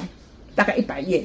[0.55, 1.21] 大概一百页。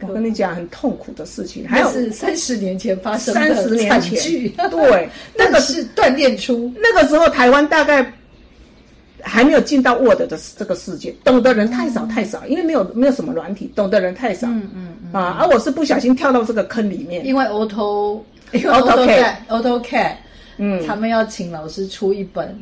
[0.00, 1.66] 我跟你讲，很痛苦的事情。
[1.68, 8.12] 还有是三十年前发生的三十年前，对， 那个是锻炼出那个时候台湾大概。
[9.22, 14.46] 还没有进到 Word 的这个世界，懂的人太少太少，因为没有没有什么软体，懂的人太少。
[14.46, 18.22] 嗯嗯，嗯啊，而我是不小心跳到这个坑里面，因为 Auto，
[18.52, 20.12] 因为 AutoCAD AutoCAD，
[20.56, 22.58] 嗯，他们要请老师出一本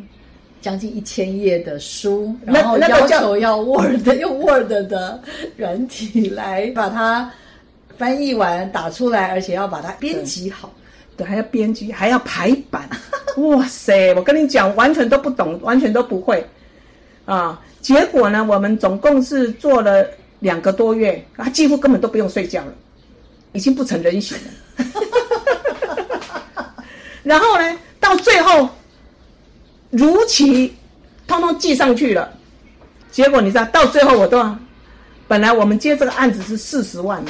[0.60, 5.20] 将近一千页的书，然后要求要 Word 用 Word 的
[5.56, 7.30] 软体来把它
[7.96, 10.72] 翻译完打出来，而且要把它编辑好。
[11.16, 12.88] 对，还要编辑，还要排版，
[13.38, 14.14] 哇塞！
[14.14, 16.46] 我跟你讲，完全都不懂，完全都不会，
[17.24, 17.60] 啊！
[17.80, 20.06] 结果呢，我们总共是做了
[20.38, 22.72] 两个多月，啊，几乎根本都不用睡觉了，
[23.52, 24.84] 已经不成人形了。
[27.24, 28.68] 然后呢，到最后
[29.90, 30.74] 如期
[31.26, 32.30] 通通寄上去了，
[33.10, 34.44] 结果你知道，到最后我都，
[35.26, 37.22] 本来我们接这个案子是四十万，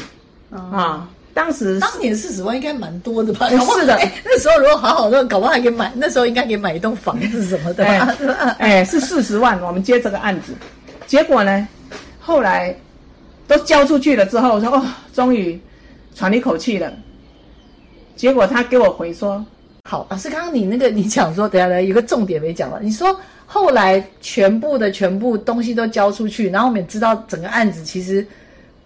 [0.51, 1.09] 啊。
[1.35, 3.49] 当时当年四十万应该蛮多的吧？
[3.49, 5.93] 是的，哎，那时候如果好好的，搞不好还可以买。
[5.95, 8.17] 那时候应该可以买一栋房子什么的吧？
[8.59, 10.53] 哎，是四十万，我们接这个案子，
[11.07, 11.69] 结果呢，
[12.19, 12.77] 后来
[13.47, 15.57] 都交出去了之后，我说哦，终于
[16.17, 16.93] 喘一口气了。
[18.17, 19.47] 结果他给我回说
[19.91, 22.79] ：“好，老师，刚刚你那个你讲说，等下来有个重点没讲了。
[22.83, 28.27] 你说后来全部的全部东西都交出去，然后我们也知道整个案子其实。”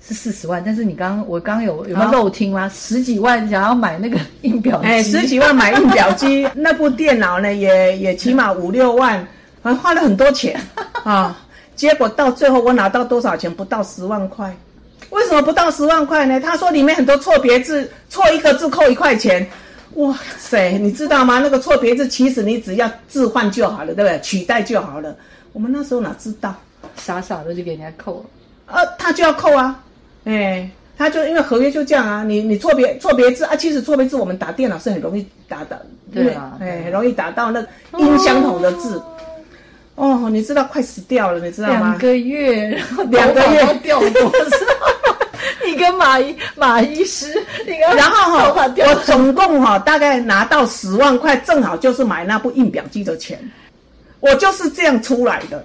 [0.05, 2.69] 是四十万，但是你刚刚我刚刚有有没有漏听吗？
[2.75, 9.25] 十几万想要买那个印表机，哎，十几万 买印表机，那部电脑呢也也起码五六万，
[9.63, 10.61] 还花了很多钱
[11.05, 11.41] 啊。
[11.77, 13.49] 结果到最后我拿到多少钱？
[13.55, 14.53] 不到十万块。
[15.11, 16.41] 为什么不到十万块呢？
[16.41, 19.49] 他说里面很多错别字，错一个字扣一块钱。
[19.97, 21.39] 哇塞，你知道吗？
[21.41, 24.19] 那个错别字其实你只要置换就好了，对不对？
[24.21, 25.15] 取代就好了。
[25.53, 26.55] 我们那时候哪知道，
[26.97, 28.75] 傻傻的就给人家扣了。
[28.75, 29.79] 啊，他就要扣啊。
[30.25, 37.61] 哎，他就因为合约就这样啊，你你错别错别字啊，其实错别字我们打电脑是很容易打的，对啊，哎，很容易打到那
[37.99, 39.03] 音相同的字。
[39.95, 41.81] 哦，你知道快死掉了，你知道吗？
[41.81, 44.57] 两个月，然后两个月掉多少？
[45.65, 47.27] 你跟马医马医师，
[47.67, 53.39] 你跟然后哈，我总共哈大概拿到十万块，正好就是买那部印表机的钱，
[54.21, 55.65] 我就是这样出来的。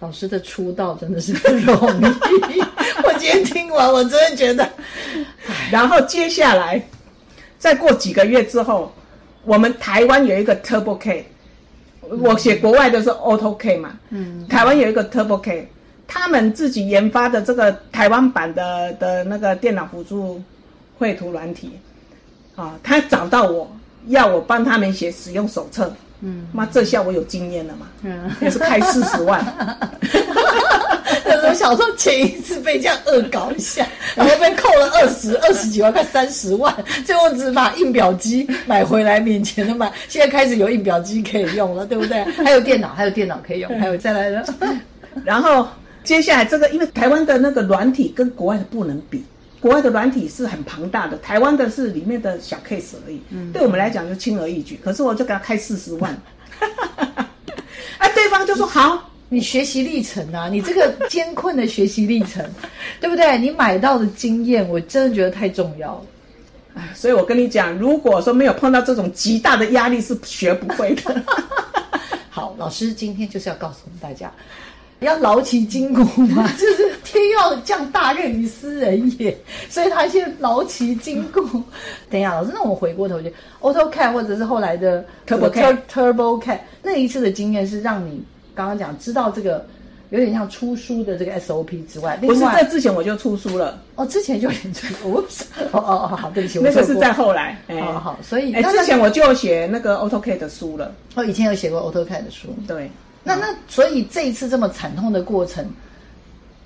[0.00, 2.04] 老师的出道真的是不容易。
[3.04, 4.68] 我今天听完，我真的觉得。
[5.70, 6.82] 然后接下来，
[7.58, 8.92] 再过几个月之后，
[9.44, 11.22] 我们台湾有一个 TurboCAD，
[12.20, 15.64] 我写国外的是 AutoCAD 嘛，嗯，台湾有一个 TurboCAD，
[16.06, 20.40] 他们自己研发的这个台湾版的的那个电脑辅助
[20.98, 21.70] 绘图软体，
[22.56, 23.70] 啊，他找到我
[24.06, 29.44] 要我帮他们写使用手册，嗯，妈这下我有经验了嘛，嗯，也是开四十万。
[31.46, 33.86] 我小时候前一次被这样恶搞一下，
[34.16, 39.92] 然后被扣了二十二十几万，快三十万，最后只把印表机买回来，免钱的买。
[40.08, 42.24] 现在开始有印表机可以用了，对不对？
[42.42, 44.44] 还有电脑，还有电脑可以用，还有再来的。
[45.22, 45.68] 然后
[46.04, 49.24] 接下来这个，因为台湾的那个软体跟国外的不能比，
[49.60, 54.78] 国外的软体是很庞大的，台湾的是里面的小 case 而已，嗯，对我们来讲就轻而易举。
[54.84, 56.16] 可是我就给他开四十万，
[57.98, 59.10] 啊，对方就说好。
[59.30, 62.44] 你学习历程啊，你这个艰困的学习历程，
[63.00, 63.36] 对不对？
[63.38, 66.02] 你买到的经验，我真的觉得太重要了。
[66.74, 71.22] 哎，所以我跟你讲，如果说没有碰到这种极大的压力，是学不会的。
[72.30, 74.30] 好，老师今天就是要告诉我们大家，
[75.04, 79.36] 要劳其筋骨嘛， 就是天要降大任于斯人也，
[79.68, 81.40] 所以他先劳其筋骨。
[82.10, 88.24] 等一下，老师，那我们回过头去，AutoCAD 或者是后来的 TurboCAD TurboCAD 那一次的经验是让你。
[88.56, 89.66] 刚刚讲知道这个
[90.10, 93.82] 有点像出书的这个 SOP 之外，不是在之前我就出书了。
[93.96, 95.24] 哦，之前就已经出哦
[95.72, 102.88] 哦哦好，对不起，那个是在后来，哎、好好，所以哎之前我就写那个 AutoCAD 的书了，哦，以前有写过 AutoCAD 的书，对，
[103.24, 105.66] 那那所以这一次这么惨痛的过程，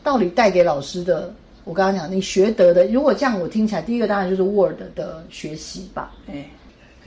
[0.02, 1.32] 到底带给老师的，
[1.64, 6.50] 我刚刚讲你学得的，如果这样我听起来，第一个当然就是 Word 的学习吧，哎，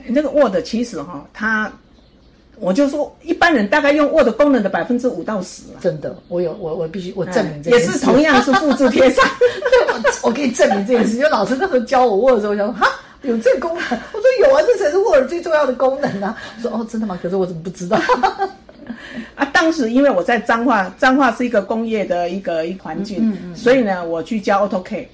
[0.08, 1.72] 那个 Word 其实哈，它。
[2.60, 5.62] 我就说，一般人大概用 Word 功能的百分之五到十。
[5.80, 7.86] 真的，我有我我必须我证明这件事。
[7.86, 9.24] 也是同样是复制贴上。
[10.22, 12.86] 我可以证明这件事，因为老师那时候教我 Word 的时候，我想说哈，
[13.22, 13.84] 有这个功能。
[14.12, 16.36] 我说有啊，这才是 Word 最重要的功能啊。
[16.58, 17.18] 我说哦，真的吗？
[17.20, 17.98] 可是我怎么不知道？
[19.34, 25.06] 啊，当时因为我在彰化，彰化是一个工业的一个一环境，嗯嗯嗯、所以呢，我去教 AutoCAD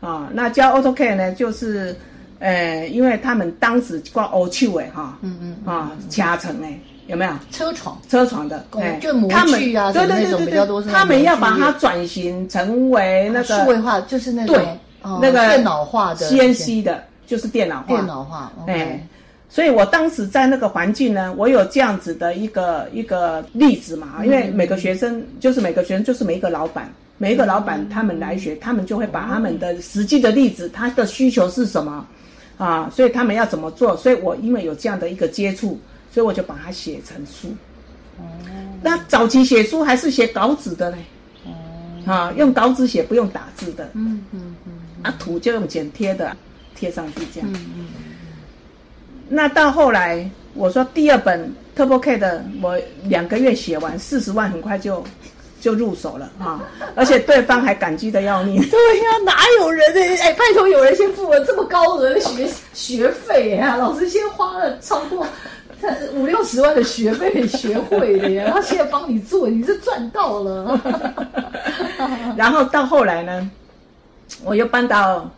[0.00, 1.96] 啊，那教 AutoCAD 呢，就是。
[2.38, 7.98] 呃，因为他们当时挂欧趣味哈，嗯嗯啊，加成哎，有没有车床？
[8.10, 14.78] 车床的，哎，就模具啊，对对对对对，他们要把它转型成为那个数位化，就是那种
[15.18, 17.84] 那个电脑化的 CNC 的，就是电脑化。
[17.86, 19.02] 电脑化，哎，
[19.48, 32.06] 所以我当时在那个环境呢，我有这样子的一个一个例子嘛，因为每个学生就是每个学生就是每一个老板，每一个老板他们来学，他们就会把他们的实际的例子，他的需求是什么？
[32.58, 33.96] 啊，所以他们要怎么做？
[33.96, 35.78] 所以我因为有这样的一个接触，
[36.10, 37.48] 所以我就把它写成书。
[38.18, 40.96] 哦、嗯，那早期写书还是写稿纸的呢？
[41.44, 41.52] 哦、
[42.04, 43.90] 嗯，啊，用稿纸写，不用打字的。
[43.92, 44.72] 嗯嗯嗯。
[45.02, 46.34] 啊，图就用剪贴的，
[46.74, 47.48] 贴上去这样。
[47.52, 48.15] 嗯嗯嗯。
[49.28, 55.04] 那到后来，我说第二本 TurboCAD 的，我两个月写完，四十万很快就。
[55.58, 56.62] 就入手了啊！
[56.94, 58.62] 而且对方还感激的要命。
[58.68, 60.00] 对呀、啊，哪有人呢？
[60.22, 63.76] 哎，拜托，有人先付了这么高额的学学费呀、啊？
[63.76, 65.26] 老师先花了超过
[66.12, 70.80] 五六十万的学费学会的呀，然后现在帮你做，你是赚到了。
[72.36, 73.50] 然后到后来呢，
[74.44, 75.28] 我又搬到。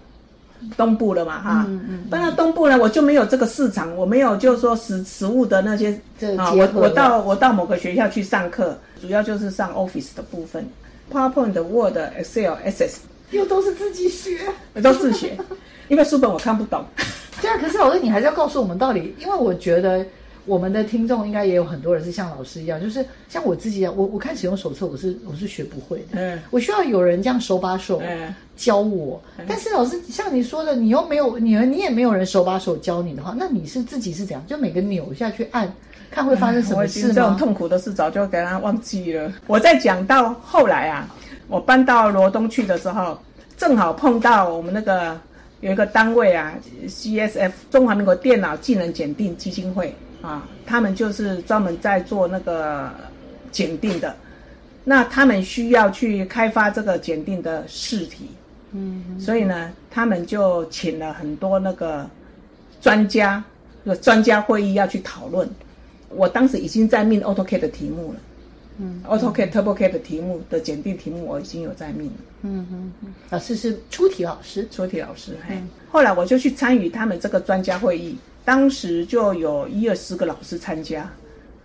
[0.77, 5.90] 东部了嘛，哈，嗯嗯，搬到东部呢，我就没有这个市场，我没有就是说实实物的那些
[6.37, 10.68] 啊，我我到我到某个学校去上课，主要就是上 Office 的部分
[11.12, 12.97] ，PowerPoint、Word、Excel、Access，
[13.31, 14.38] 又都是自己学，
[14.83, 15.37] 都自学，
[15.88, 16.85] 因为书本我看不懂。
[17.40, 20.05] 对啊，可是老师你还是要告诉我们道理，因为我觉得。
[20.49, 28.03] 我们的听众应该也有很多人是像老师一样，就是像我自己一样，我我看使用手册，我是我是学不会的，嗯，我需要有人这样手把手
[28.57, 29.21] 教我。
[29.37, 34.43] 嗯、但是老师像你说的，你又没有你你也没有人手把手教你的话，那你是自己是怎样？
[34.47, 35.71] 就每个钮下去按，
[36.11, 37.13] 看会发生什么事吗？
[37.15, 39.31] 这种痛苦的事早就给他忘记了。
[39.47, 41.07] 我在讲到后来啊，
[41.47, 43.19] 我搬到罗东去的时候，
[43.57, 45.15] 正好碰到我们那个
[45.61, 46.55] 有一个单位啊
[46.87, 49.95] ，CSF 中华民国电脑技能检定基金会。
[50.21, 52.91] 啊，他们就是专门在做那个
[53.53, 54.15] 检定的，
[54.83, 58.31] 那他们需要去开发这个检定的试题，
[58.73, 62.09] 嗯，所以呢，他们就请了很多那个
[62.81, 63.43] 专家，
[63.85, 65.49] 有专家会议要去讨论。
[66.09, 68.21] 我当时已经在命 AutoCAD 的题目了，
[68.79, 78.19] 嗯，AutoCAD TurboCAD 的题目的检定题目我已经有在命了，嗯嗯嗯，老师是出题老师，出题老师，嘿，后来我就去参与他们这个专家会议。
[78.49, 81.03] 当时就有一二十个老师参加，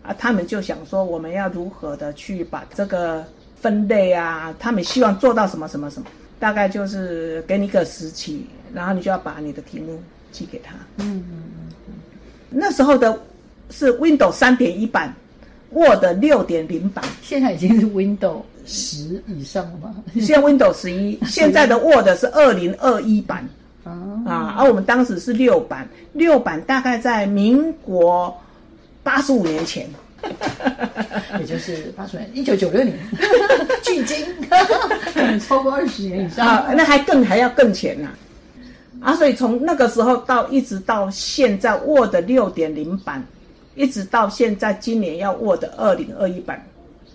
[0.02, 3.26] 啊，他们就想说我们要如何的去把这个
[3.56, 6.08] 分类啊，他们希望做到什么什么什么，
[6.42, 9.98] 大概就是给你一个时期，然后你就要把你的题目
[10.34, 10.76] 寄给他。
[10.98, 11.44] 嗯嗯
[11.88, 11.94] 嗯。
[12.50, 13.18] 那时候的
[13.70, 15.16] 是 Windows 三点一版
[15.70, 19.96] ，Word 六点零版，现在已经是 Windows 十以上了吗？
[20.16, 23.48] 现在 Windows 十一， 现在的 Word 是二零二一版。
[23.84, 23.92] 啊，
[24.26, 28.36] 啊，而我们当时是六版，六版大概在民国
[29.04, 29.88] 八十五年前，
[31.40, 32.98] 也就是八十年，一九九六年，
[33.84, 34.26] 距今
[35.40, 38.10] 超过二十年以上，啊，那还更还要更前呢，
[39.02, 43.22] 啊，啊，所以从那个时候到一直到现在，Word 六点零版，
[43.76, 46.66] 一直到现在今年要 Word 二零二一版。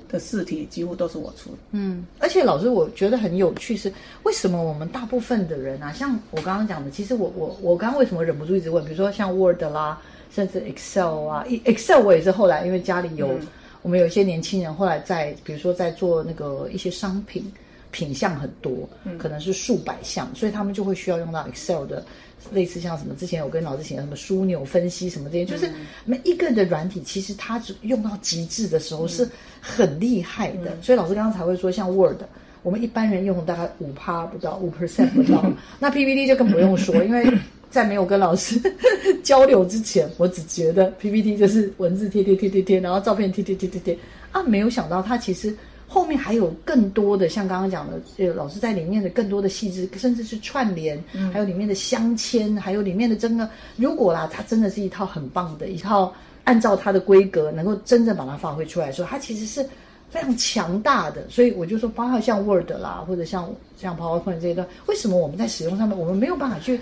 [0.08, 3.92] 的试题几乎都是我出的，嗯，而且老师我觉得很有趣是，
[4.22, 10.00] 为什么我们大部分的人啊，像我刚刚讲的，其实我我我刚刚为什么忍不住一直问，比如说像 Word 啦，
[10.34, 13.46] 甚至 Excel 啊，Excel 我也是后来因为家里有、嗯、
[13.82, 17.52] 我们有一些年轻人，后来在比如说在做那个一些商品
[17.90, 18.88] 品项很多，
[19.18, 22.04] 可能是数百项，所以他们就会需要用到 Excel 的。
[22.52, 25.70] 类似像什么，之前我跟老师写的什么枢纽分析什么这些，就是
[26.04, 29.28] 每一个人的软体，其实它只用到极致的时候是
[29.60, 30.76] 很厉害的。
[30.80, 32.22] 所以老师刚刚才会说，像 Word，
[32.62, 35.44] 我们一般人用大概五趴不到，五 percent 不到。
[35.78, 37.30] 那 PPT 就更不用说，因为
[37.70, 38.60] 在没有跟老师
[39.22, 43.98] 交流之前，我只觉得 PPT 就是文字贴贴贴贴贴，然后照片贴贴贴贴贴
[44.32, 45.54] 啊，没有想到它其实。
[45.90, 56.12] 后面还有更多的，像刚刚讲的，呃，老师在里面的更多的细致，甚至是串联，嗯、还有里面的镶嵌，还有里面的真的，如果啦，它真的是一套很棒的一套，
[56.44, 59.66] 按照它的规格，能够真正把它发挥出来的时候，它其实是
[60.10, 61.26] 非常强大的。
[61.30, 66.78] 所以我就说，包括像 Word 啦，或者像像 PowerPoint 这一段，为什么我们在使用上面，我们没有办法去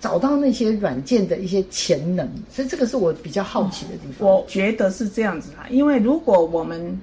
[0.00, 2.28] 找到那些软件的一些潜能？
[2.50, 4.28] 所以这个是我比较好奇的地方。
[4.28, 6.98] 我觉得是这样子啦，因为如果我们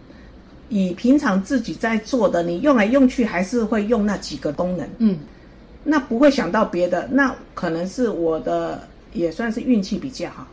[0.70, 5.18] 以平常自己在做的，你用来用去还是会用那几个功能，嗯，
[5.84, 10.46] 那不会想到别的，那可能是我的也算是运气比较好，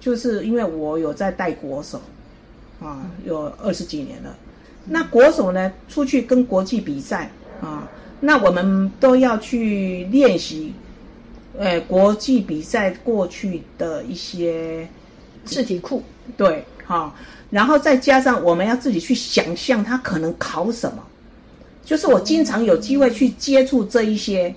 [0.00, 2.00] 就是因为我有在带国手，
[2.80, 4.36] 啊，有二十几年了，
[4.84, 10.72] 那国手呢出去跟国际比赛啊，那我们都要去练习，
[11.56, 14.88] 呃，国际比赛过去的一些
[15.46, 16.02] 试题库，
[16.36, 17.14] 对，哈。
[17.50, 21.02] 然后再加上我们要自己去想象他可能考什么，
[21.84, 24.54] 就是我经常有机会去接触这一些，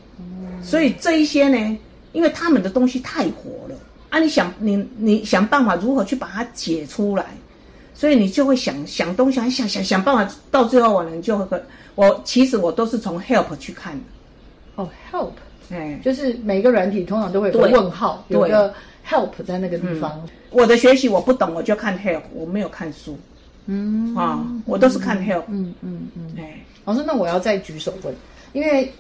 [0.62, 1.78] 所以这一些呢，
[2.12, 3.76] 因为他们的东西太火了。
[4.10, 7.26] 啊，你想你你想办法如何去把它解出来，
[7.96, 11.60] 所以你就会想想东西，想想想想办法，到最后我能就会
[11.96, 14.04] 我其实我都是从 help 去看的，
[14.76, 15.32] 哦 help，
[15.72, 18.72] 哎，就是每个软体通常都会有个问号，有个。
[19.08, 23.18] Help 在那个地方，嗯，我的学习我不懂，我就看 help，我没有看书，
[23.66, 24.16] 嗯。
[24.16, 28.16] 啊，我都是看 help，嗯嗯嗯，哎，老师，那我要再举手问，
[28.54, 28.92] 因为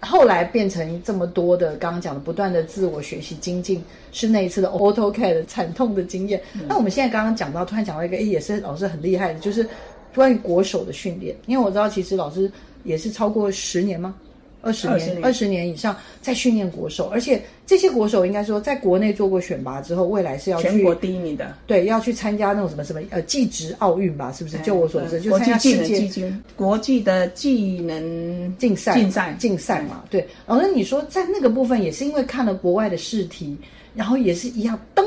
[0.00, 3.82] 后来变成这么多的，刚刚讲的不断的自我学习精进，
[4.12, 6.40] 是那一次的 AutoCAD 惨痛的经验。
[6.54, 9.68] 嗯、那我们现在刚刚讲到，突然讲到一个，哎，也是老师很厉害的，就是
[10.14, 12.50] 关于国手的训练，因为我知道其实老师
[12.84, 14.14] 也是超过十年吗？
[14.62, 24.58] 二十年，二十年以上在训练国手，而且这些国手应该说，在国内做过选拔之后，未来是要去全国第一名的，对，要去参加那种什么什么呃技职奥运吧，是不是？
[24.58, 30.04] 就我所知，就参加世界国际的技能竞赛竞赛竞赛嘛。
[30.10, 33.56] 对，然后你说在那个部分也是因为看了国外的试题，
[33.94, 35.02] 然后也是一样，噔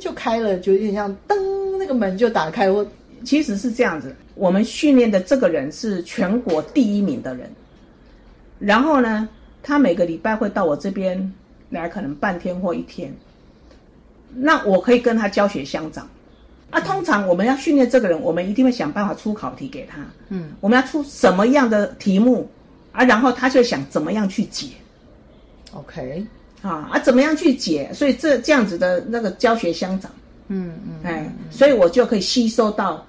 [0.00, 1.36] 就开了，就有点像噔
[1.78, 2.68] 那个门就打开。
[2.68, 2.84] 我
[3.24, 7.48] 其实是这样子，我们训练的这个人是全国第一名的人。
[8.58, 9.28] 然后呢，
[9.62, 11.32] 他每个礼拜会到我这边
[11.70, 13.14] 来，可能半天或一天。
[14.34, 16.08] 那我可以跟他教学相长。
[16.70, 19.98] 啊，通常我们要训练这个人，我们一定会想办法出考题给他。
[20.30, 22.50] 嗯，我们要出什么样的题目
[22.90, 23.04] 啊？
[23.04, 24.70] 然后他就想怎么样去解。
[25.72, 26.26] OK，
[26.62, 27.88] 啊啊，怎么样去解？
[27.94, 30.10] 所以这这样子的那个教学相长。
[30.48, 33.06] 嗯嗯，哎，所以我就可以吸收到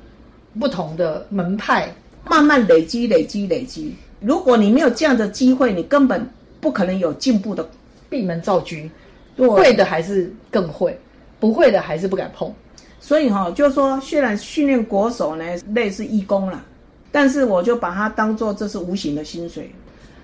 [0.59, 1.91] 不同的门派，
[2.29, 3.95] 慢慢累积累积累积。
[4.19, 6.27] 如果你没有这样的机会，你根本
[6.59, 7.67] 不可能有进步的。
[8.09, 8.77] 闭门造车，
[9.35, 10.97] 会的还是更会，
[11.41, 12.49] 不会的还是不敢碰。
[13.01, 15.43] 所以哈、哦，就是说，虽然训练国手呢
[15.73, 16.63] 类似义工了，
[17.11, 19.69] 但是我就把它当做这是无形的薪水。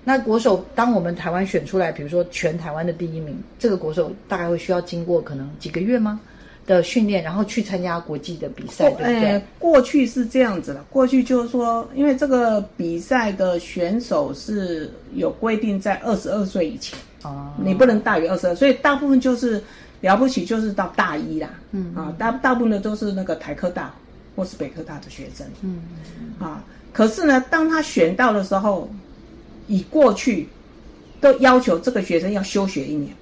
[0.02, 6.18] 那国手，当我们台湾选出来，比如说全台湾的第一名，这个国手大概会需要经过可能几个月吗？
[6.66, 9.24] 的训练，然后去参加国际的比赛，对不对？
[9.26, 19.62] 哎，过去是这样子的，过去就是说，因为这个比赛的选手是有规定在二十二岁以前，哦，你不能大于二十二，所以大部分就是
[20.00, 21.94] 了不起就是到大一啦，嗯。
[21.94, 23.94] 啊，大大部分的都是那个台科大
[24.34, 25.82] 或是北科大的学生，嗯。
[26.38, 28.90] 啊，可是呢，当他选到的时候，
[29.66, 30.48] 以过去
[31.20, 33.14] 都要求这个学生要休学一年。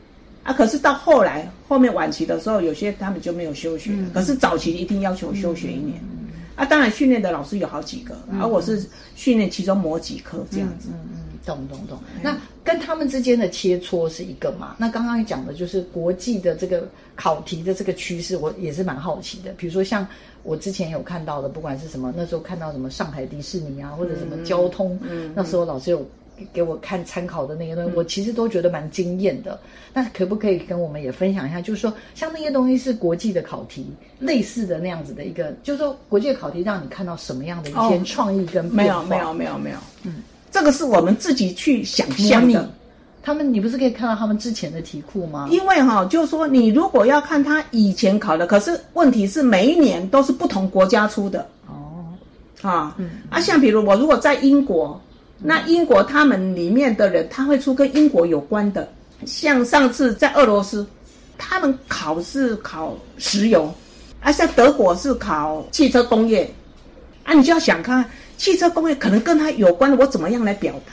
[0.42, 8.84] 啊，可是到后来后面晚期的时候，有些他们就没有休学可是早期一定要求休学一年，嗯、啊，当然训练的老师有好几个，而、啊、我是
[9.14, 10.88] 训练其中某几科这样子。
[10.90, 11.98] 嗯嗯，懂懂懂。
[12.22, 14.74] 那跟他们之间的切磋是一个嘛？
[14.78, 19.52] 那刚刚讲的就是国际的这个考题的这个趋势，我也是蛮好奇的。
[19.52, 20.06] 比如说像
[20.42, 26.04] 我之前有看到的，不管是什么，那时候看到什么上海迪士尼啊，或者什么交通，嗯，那时候老师有。
[26.52, 29.58] 给我看参考的那些东西，我其实都觉得蛮惊艳的。
[29.94, 31.60] 那可不可以跟我们也分享一下？
[31.60, 33.86] 就是说，像那些东西是国际的考题，
[34.18, 38.74] 类似的那样子的一个，就是说国际的考题让你看到什么样的一些创意跟变化？
[38.74, 42.68] 没有没有没有没有，嗯，这个是我们自己去想象的。
[43.22, 45.46] 他们，你不是可以看到他们之前的题库吗？
[45.50, 52.04] 因为哈，就是说你如果要看他以前考的，可是问题是每一年都是不同国家出的哦。
[52.62, 55.00] 啊，嗯啊，像比如我如果在英国。
[55.44, 58.88] 那英国他们里面的人，他会出跟英国有关的，
[59.26, 60.86] 像上次在俄罗斯，
[61.36, 63.72] 他们考试考石油，
[64.20, 66.48] 啊，像德国是考汽车工业，
[67.24, 68.04] 啊，你就要想看
[68.36, 70.92] 汽车工业可能跟他有关的，我怎么样来表达？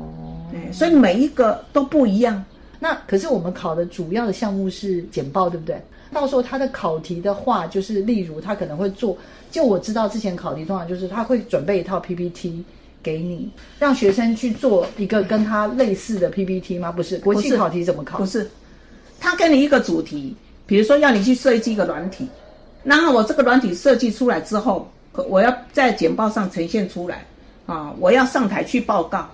[0.00, 2.44] 哦，对，所以每一个都不一样。
[2.78, 5.82] 那可是我们考的主要的项目是简报，对不对？
[6.12, 9.16] 到时候他的考题的话，就是例如他可能会做，
[9.50, 12.64] 就我知道之前考题通常就是他会准备一套 PPT。
[13.06, 13.48] 给你
[13.78, 16.90] 让学生去做一个跟他类似的 PPT 吗？
[16.90, 18.18] 不是，国际考题怎么考？
[18.18, 18.50] 不是，
[19.20, 20.34] 他给你一个主题，
[20.66, 22.26] 比如说要你去设计一个软体，
[22.82, 24.90] 然后我这个软体设计出来之后，
[25.28, 27.24] 我要在简报上呈现出来。
[27.66, 29.28] 啊，我要上台去报告。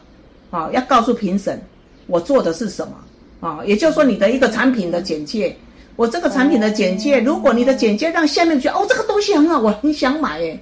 [0.50, 1.58] 啊，要告诉评审
[2.06, 2.92] 我做的是什么。
[3.40, 5.56] 啊，也就是说你的一个产品的简介，
[5.96, 10.60] 我这个产品的简介，如果你的简介让下面觉得哦，这个东西很好，我很想买哎，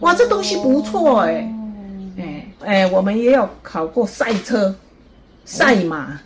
[0.00, 1.54] 哇，这东西不错哎。
[2.64, 4.74] 哎，我们也有考过赛车、
[5.44, 6.20] 赛马。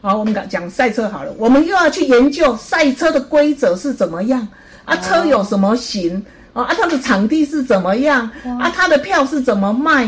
[0.00, 1.32] 好，我们讲讲赛车好了。
[1.38, 4.46] 我们又要去研究赛车的规则是怎么样
[4.84, 4.94] 啊？
[4.98, 6.64] 车有什么型啊？
[6.64, 8.30] 啊，它的场地是怎么样
[8.60, 8.70] 啊？
[8.74, 10.04] 它的票是怎么卖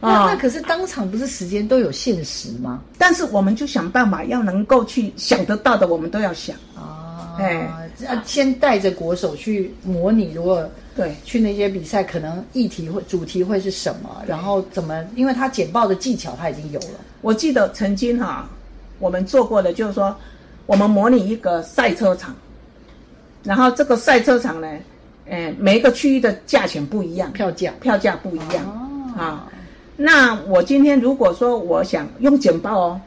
[0.00, 0.30] 啊？
[0.30, 2.80] 那可是当场不是时间都有限时吗？
[2.96, 7.36] 但是我们就想办法要能够去想得到的，我们都要想啊。
[7.38, 7.68] 哎，
[8.00, 10.66] 要先带着国手去模拟，如果。
[10.98, 14.20] 对，去那些比赛，可能议题会主题会是什么？
[14.26, 15.04] 然后怎么？
[15.14, 16.98] 因为他简报的技巧他已经有了。
[17.20, 18.50] 我记得曾经哈、啊，
[18.98, 20.12] 我们做过的就是说，
[20.66, 22.34] 我们模拟一个赛车场，
[23.44, 24.68] 然后这个赛车场呢，
[25.26, 28.66] 呃，每一个区域的价钱不一样，票价票价不一样、
[29.16, 29.52] 哦、啊。
[29.96, 33.00] 那我今天如果说我想用简报哦，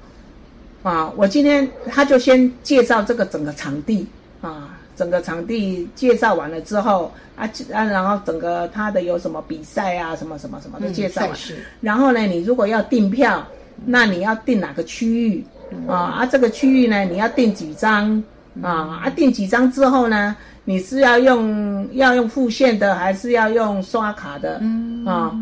[0.84, 4.08] 啊，我今天他就先介绍这个整个场地
[4.40, 4.78] 啊。
[5.02, 13.44] 整个场地介绍完了之后啊啊，然后整个他的有什么比赛啊，什么什么什么的介绍完，嗯、然后呢，你如果要订票，
[13.84, 16.20] 那你要订哪个区域、嗯、啊？
[16.20, 18.24] 啊，这个区域呢，你要订几张
[18.62, 19.02] 啊？
[19.04, 20.36] 啊，订几张之后呢，
[20.66, 24.60] 你是要用要用付现的，还是要用刷卡的？
[24.62, 25.34] 嗯啊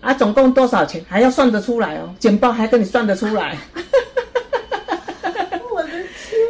[0.00, 1.00] 啊，总共多少钱？
[1.08, 3.56] 还要算得出来哦，简报还跟你算得出来。
[5.72, 6.02] 我的天！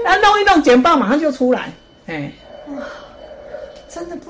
[0.08, 1.70] 啊，弄一弄简报马上就出来，
[2.06, 2.32] 哎。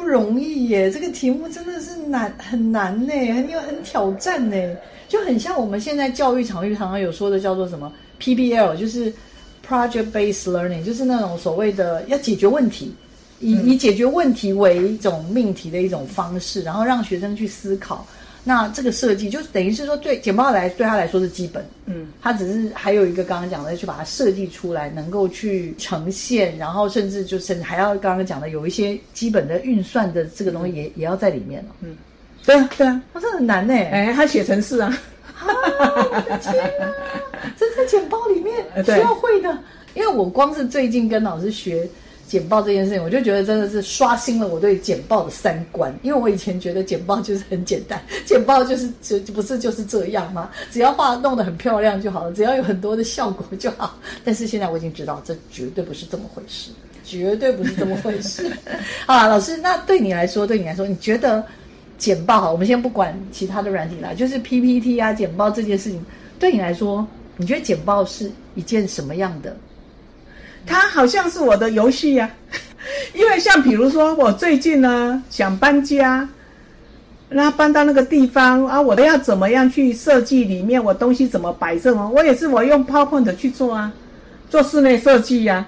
[0.06, 0.88] 不容易耶！
[0.88, 4.56] 这个题目真的是难，很难呢，很有很挑战呢，
[5.08, 9.12] 就很像我们现在教育场域常常有说的叫做什么 PBL，就是
[9.68, 12.94] Project Based Learning，就是那种所谓的要解决问题，
[13.40, 18.06] 以以解决问题为一种命题的一种方式，然后让学生去思考。
[18.48, 31.96] 那这个设计就等于是说，对简报来对他来说是基本，嗯，他只是还有一个刚刚讲的，去把它设计出来，能够去呈现，然后甚至就甚至还要刚刚讲的有一些基本的运算的这个东西也、嗯、也要在里面了，嗯，
[32.44, 34.96] 对啊对啊，哇，这很难呢，哎，他写程式啊，
[35.40, 35.46] 啊，
[36.12, 36.86] 我的天哪，
[37.58, 39.58] 这在简报里面需要会的，
[39.94, 41.84] 因为我光是最近跟老师学。
[42.26, 45.96] 简报这件事情，我就觉得真的是刷新了我对简报的三观。
[46.02, 50.50] 因为我以前觉得简报就是很简单， 简报就是就不是就是这样吗？
[50.70, 53.98] 只要画弄得很漂亮就好了，只要有很多的效果就好。
[54.24, 56.70] 但是现在我已经知道，这绝对不是这么回事，
[57.04, 58.50] 绝对不是这么回事。
[59.06, 61.44] 好啦，老师，那对你来说，对你来说，你觉得
[61.96, 62.52] 简报好？
[62.52, 66.04] 我们先不管其他的软体啦，就是 PPT 啊，简报这件事情，
[66.40, 67.06] 对你来说，
[67.36, 69.56] 你觉得简报是一件什么样的？
[70.66, 72.28] 它好像是我的游戏呀，
[73.14, 76.28] 因为像比如说我最近呢想搬家，
[77.28, 82.08] 那搬到那个地方啊，我都要怎么样去设计里面我东西怎么摆设吗？
[82.14, 83.92] 我也是我用 PowerPoint 去做啊，
[84.50, 85.66] 做室内设计呀，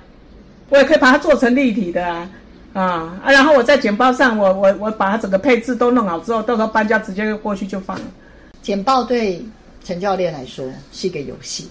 [0.69, 2.29] 我也可以把它做成立体的啊，
[2.75, 2.83] 啊
[3.25, 8.05] 啊，然后我在简报上我我我把它整个配置都弄好之后，到时候搬家直接就过去就放了。
[8.63, 9.45] 简报对
[9.85, 11.69] 陈教练来说是一个游戏。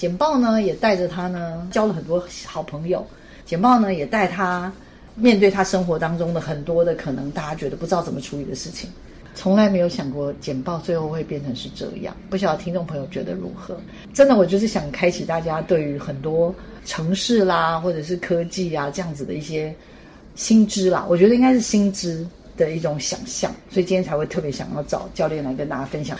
[0.00, 3.06] 简报呢，也带着他呢交了很多好朋友。
[3.44, 4.72] 简报呢，也带他
[5.14, 8.88] 面对他生活当中的很多的可能大家觉得不知道怎么处理的事情。
[9.34, 13.78] 从来没有想过简报最后会变成是这样，不晓得听众朋友觉得如何？
[14.14, 16.54] 真的，我就是想开启大家对于很多
[16.86, 19.74] 城市啦，或者是科技啊这样子的一些
[20.34, 22.26] 新知啦，我觉得应该是新知
[22.56, 26.16] 的一种想象，所以今天才会特别想要找教练来跟大家分享。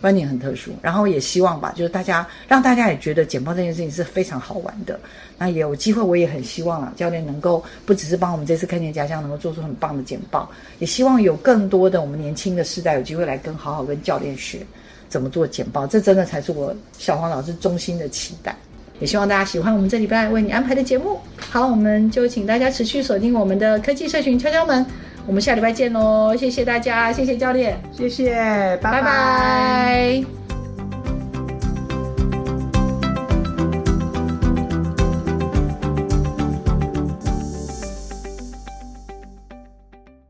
[0.00, 4.98] 观点很特殊，然后也希望吧，就是大家让大家也觉得简报这件事情是非常好玩的。
[5.36, 14.60] 那也有机会，我也很希望啊，教练能够不只是帮我们这次看见家乡能够做出很棒的简报，也希望有更多的我们年轻的世代有机会来跟好好跟教练学
[15.08, 15.86] 怎么做简报。
[15.86, 18.54] 这真的才是我小黄老师衷心的期待。
[19.00, 21.20] 也希望大家喜欢我们这礼拜为你安排的节目。
[21.38, 24.84] 好，我们就请大家持续锁定我们的科技社群敲敲门。
[25.28, 26.34] 我们下礼拜见喽！
[26.34, 28.32] 谢谢大家，谢谢教练，谢谢，
[28.78, 28.92] 拜拜。
[28.92, 30.37] 拜拜。